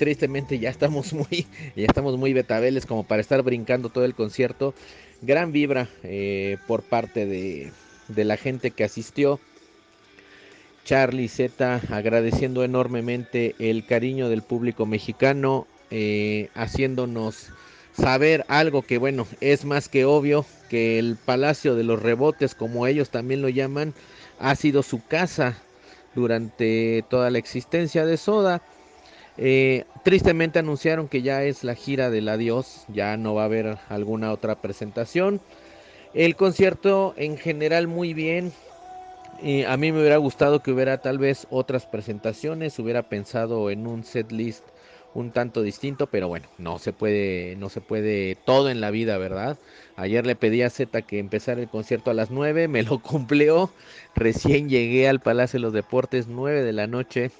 [0.00, 1.46] Tristemente ya estamos muy,
[1.76, 4.72] ya estamos muy betabeles como para estar brincando todo el concierto.
[5.20, 7.70] Gran vibra eh, por parte de,
[8.08, 9.38] de la gente que asistió.
[10.86, 17.48] Charlie Z agradeciendo enormemente el cariño del público mexicano, eh, haciéndonos
[17.92, 22.86] saber algo que bueno, es más que obvio, que el Palacio de los Rebotes, como
[22.86, 23.92] ellos también lo llaman,
[24.38, 25.58] ha sido su casa
[26.14, 28.62] durante toda la existencia de Soda.
[29.42, 33.78] Eh, tristemente anunciaron que ya es la gira del adiós, ya no va a haber
[33.88, 35.40] alguna otra presentación.
[36.12, 38.52] El concierto en general muy bien,
[39.42, 43.86] y a mí me hubiera gustado que hubiera tal vez otras presentaciones, hubiera pensado en
[43.86, 44.62] un set list
[45.14, 49.16] un tanto distinto, pero bueno, no se puede, no se puede todo en la vida,
[49.16, 49.58] ¿verdad?
[49.96, 53.72] Ayer le pedí a Z que empezara el concierto a las 9, me lo cumplió.
[54.14, 57.30] Recién llegué al Palacio de los Deportes, 9 de la noche.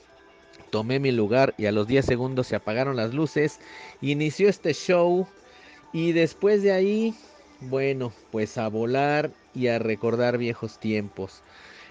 [0.70, 3.60] Tomé mi lugar y a los 10 segundos se apagaron las luces.
[4.00, 5.26] Inició este show
[5.92, 7.14] y después de ahí,
[7.60, 11.42] bueno, pues a volar y a recordar viejos tiempos.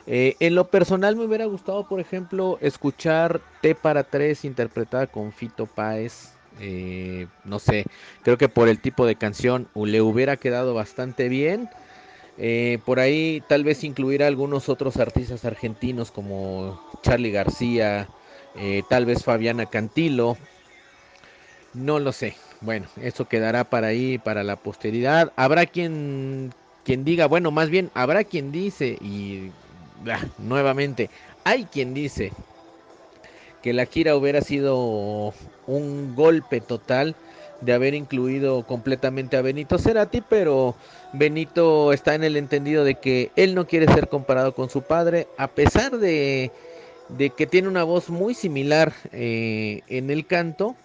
[0.07, 5.31] Eh, en lo personal me hubiera gustado, por ejemplo, escuchar T para 3 interpretada con
[5.31, 6.33] Fito Páez.
[6.59, 7.85] Eh, no sé,
[8.23, 11.69] creo que por el tipo de canción le hubiera quedado bastante bien.
[12.37, 18.09] Eh, por ahí tal vez incluir a algunos otros artistas argentinos como Charlie García,
[18.59, 20.37] eh, tal vez Fabiana Cantilo.
[21.73, 22.35] No lo sé.
[22.61, 25.31] Bueno, eso quedará para ahí, para la posteridad.
[25.37, 26.53] Habrá quien,
[26.83, 29.51] quien diga, bueno, más bien habrá quien dice y
[30.11, 31.09] ah, nuevamente,
[31.45, 32.33] hay quien dice
[33.61, 35.33] que la gira hubiera sido
[35.67, 37.15] un golpe total
[37.61, 40.75] de haber incluido completamente a Benito Cerati, pero
[41.13, 45.27] Benito está en el entendido de que él no quiere ser comparado con su padre,
[45.37, 46.51] a pesar de,
[47.09, 50.75] de que tiene una voz muy similar eh, en el canto.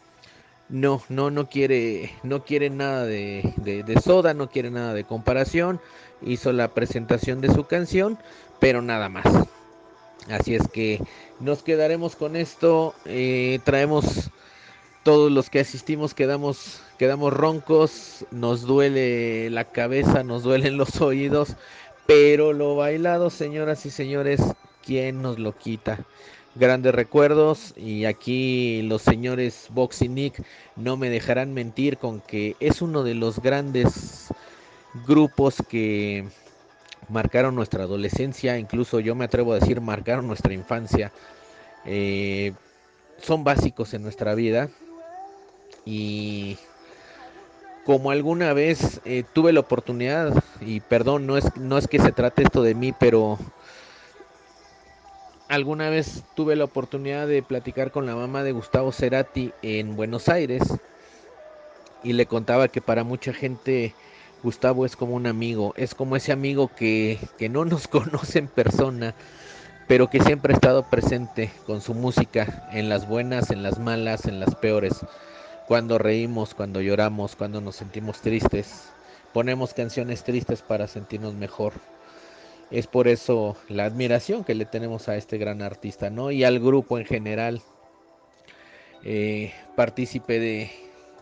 [0.69, 5.81] No, no, no quiere, no quiere nada de, soda, no quiere nada de comparación.
[6.23, 8.19] Hizo la presentación de su canción,
[8.61, 9.27] pero nada más.
[10.31, 11.01] Así es que
[11.39, 12.95] nos quedaremos con esto.
[13.05, 14.31] Eh, traemos
[15.03, 18.25] todos los que asistimos, quedamos, quedamos roncos.
[18.31, 21.57] Nos duele la cabeza, nos duelen los oídos.
[22.07, 24.41] Pero lo bailado, señoras y señores,
[24.85, 25.99] ¿quién nos lo quita?
[26.55, 30.45] Grandes recuerdos y aquí los señores Box y Nick
[30.77, 34.29] no me dejarán mentir con que es uno de los grandes
[35.07, 36.25] grupos que
[37.09, 41.13] marcaron nuestra adolescencia, incluso yo me atrevo a decir marcaron nuestra infancia.
[41.85, 42.53] Eh,
[43.21, 44.69] son básicos en nuestra vida
[45.85, 46.57] y
[47.85, 52.13] como alguna vez eh, tuve la oportunidad, y perdón, no es, no es que se
[52.13, 53.39] trate esto de mí, pero
[55.49, 60.29] alguna vez tuve la oportunidad de platicar con la mamá de Gustavo Cerati en Buenos
[60.29, 60.63] Aires
[62.03, 63.95] y le contaba que para mucha gente
[64.43, 68.49] Gustavo es como un amigo, es como ese amigo que, que no nos conoce en
[68.49, 69.15] persona,
[69.89, 74.27] pero que siempre ha estado presente con su música, en las buenas, en las malas,
[74.27, 75.05] en las peores,
[75.67, 78.93] cuando reímos, cuando lloramos, cuando nos sentimos tristes,
[79.33, 81.73] ponemos canciones tristes para sentirnos mejor.
[82.71, 86.31] Es por eso la admiración que le tenemos a este gran artista, ¿no?
[86.31, 87.63] Y al grupo en general,
[89.05, 90.71] eh, partícipe de,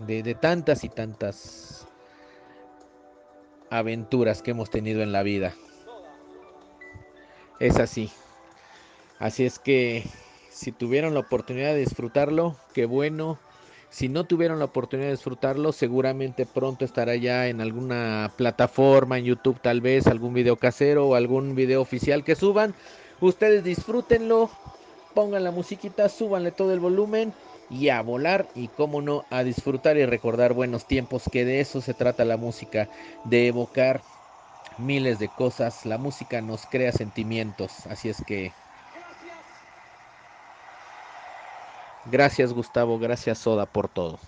[0.00, 1.86] de, de tantas y tantas
[3.70, 5.54] aventuras que hemos tenido en la vida.
[7.58, 8.10] Es así.
[9.18, 10.04] Así es que
[10.50, 13.38] si tuvieron la oportunidad de disfrutarlo, qué bueno.
[13.92, 19.26] Si no tuvieron la oportunidad de disfrutarlo, seguramente pronto estará ya en alguna plataforma, en
[19.26, 22.74] YouTube tal vez, algún video casero o algún video oficial que suban.
[23.20, 24.50] Ustedes disfrútenlo,
[25.12, 27.34] pongan la musiquita, súbanle todo el volumen
[27.68, 31.82] y a volar y cómo no, a disfrutar y recordar buenos tiempos, que de eso
[31.82, 32.88] se trata la música,
[33.24, 34.04] de evocar
[34.78, 35.84] miles de cosas.
[35.84, 38.54] La música nos crea sentimientos, así es que
[42.10, 44.18] Gracias Gustavo, gracias Soda por todo.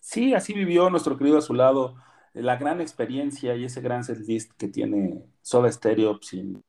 [0.00, 1.96] Sí, así vivió nuestro querido a su lado
[2.32, 6.18] la gran experiencia y ese gran setlist que tiene Soda Stereo.
[6.22, 6.62] Sin...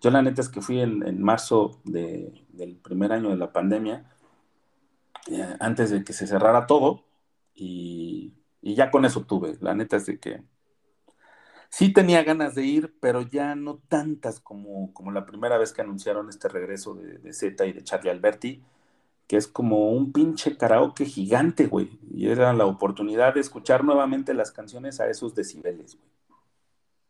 [0.00, 4.10] Yo la neta es que fui en, marzo de, del primer año de la pandemia,
[5.30, 7.04] eh, antes de que se cerrara todo,
[7.54, 9.58] y, ya con eso tuve.
[9.60, 10.42] La neta es de que
[11.68, 16.28] sí tenía ganas de ir, pero ya no tantas como, la primera vez que anunciaron
[16.30, 18.62] este regreso de, de y de Charlie Alberti
[19.32, 21.98] que es como un pinche karaoke gigante, güey.
[22.10, 26.10] Y era la oportunidad de escuchar nuevamente las canciones a esos decibeles, güey.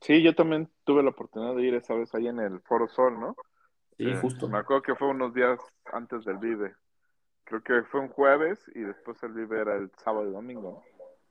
[0.02, 3.18] Sí, yo también tuve la oportunidad de ir esa vez ahí en el Foro Sol,
[3.18, 3.34] ¿no?
[3.96, 4.48] Sí, eh, justo.
[4.48, 5.58] Me acuerdo que fue unos días
[5.92, 6.76] antes del Vive.
[7.42, 10.80] Creo que fue un jueves y después el Vive era el sábado y domingo.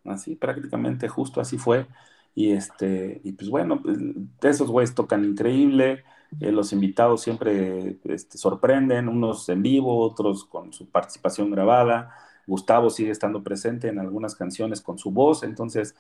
[0.04, 1.88] Así, prácticamente, justo así fue.
[2.36, 3.98] Y este, y pues bueno, pues,
[4.42, 6.04] esos güeyes tocan increíble.
[6.40, 12.16] Eh, los invitados siempre este, sorprenden, unos en vivo, otros con su participación grabada.
[12.48, 15.96] Gustavo sigue estando presente en algunas canciones con su voz, entonces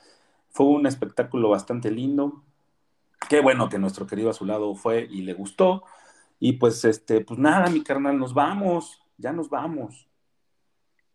[0.49, 2.44] fue un espectáculo bastante lindo.
[3.30, 5.84] Qué bueno que nuestro querido a su lado fue y le gustó.
[6.40, 10.08] Y pues este, pues nada, mi carnal, nos vamos, ya nos vamos.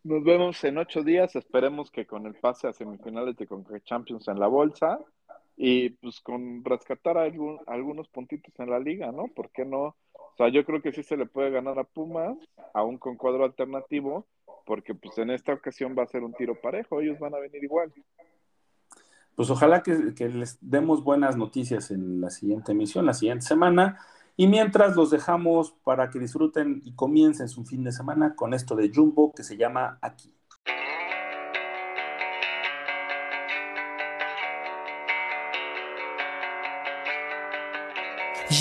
[0.05, 4.29] Nos vemos en ocho días, esperemos que con el pase a semifinales de Concre Champions
[4.29, 5.01] en la bolsa
[5.57, 9.29] y pues con rescatar algún, algunos puntitos en la liga, ¿no?
[9.29, 9.97] ¿Por qué no?
[10.13, 12.37] O sea, yo creo que sí se le puede ganar a Pumas,
[12.75, 14.27] aún con cuadro alternativo,
[14.67, 17.65] porque pues en esta ocasión va a ser un tiro parejo, ellos van a venir
[17.65, 17.93] igual.
[19.35, 23.99] Pues ojalá que, que les demos buenas noticias en la siguiente emisión, la siguiente semana.
[24.37, 28.77] Y mientras los dejamos para que disfruten y comiencen su fin de semana con esto
[28.77, 30.35] de Jumbo que se llama Aquí.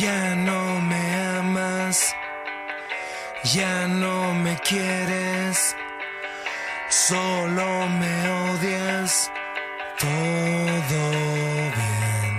[0.01, 2.13] Ya no me amas,
[3.45, 5.73] ya no me quieres,
[6.89, 9.31] solo me odias,
[9.97, 11.01] todo
[11.79, 12.33] bien.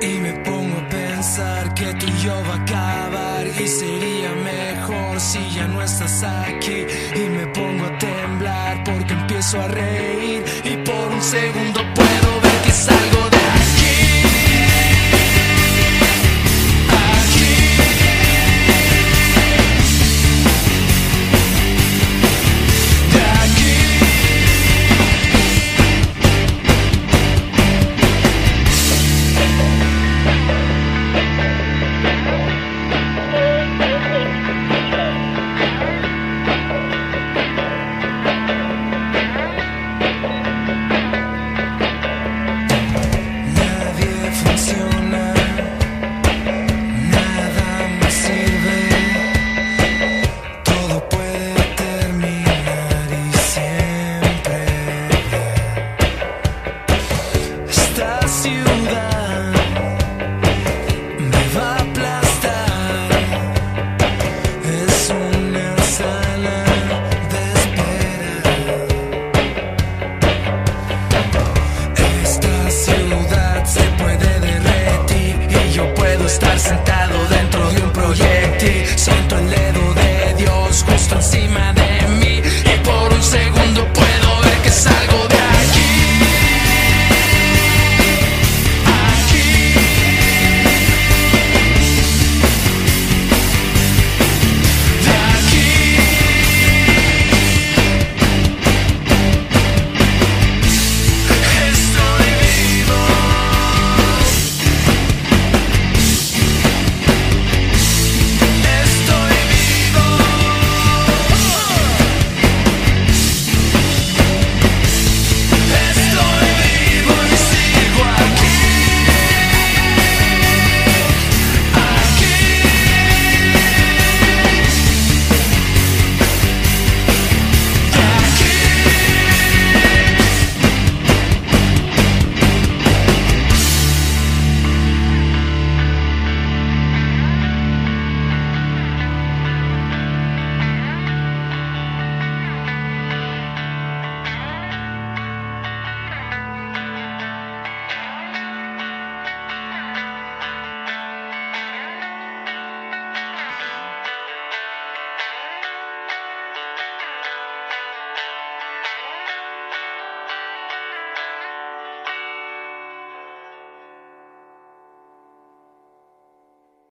[0.00, 5.18] Y me pongo a pensar que tú y yo va a acabar y sería mejor
[5.18, 6.86] si ya no estás aquí.
[7.16, 12.62] Y me pongo a temblar porque empiezo a reír y por un segundo puedo ver
[12.62, 13.53] que salgo de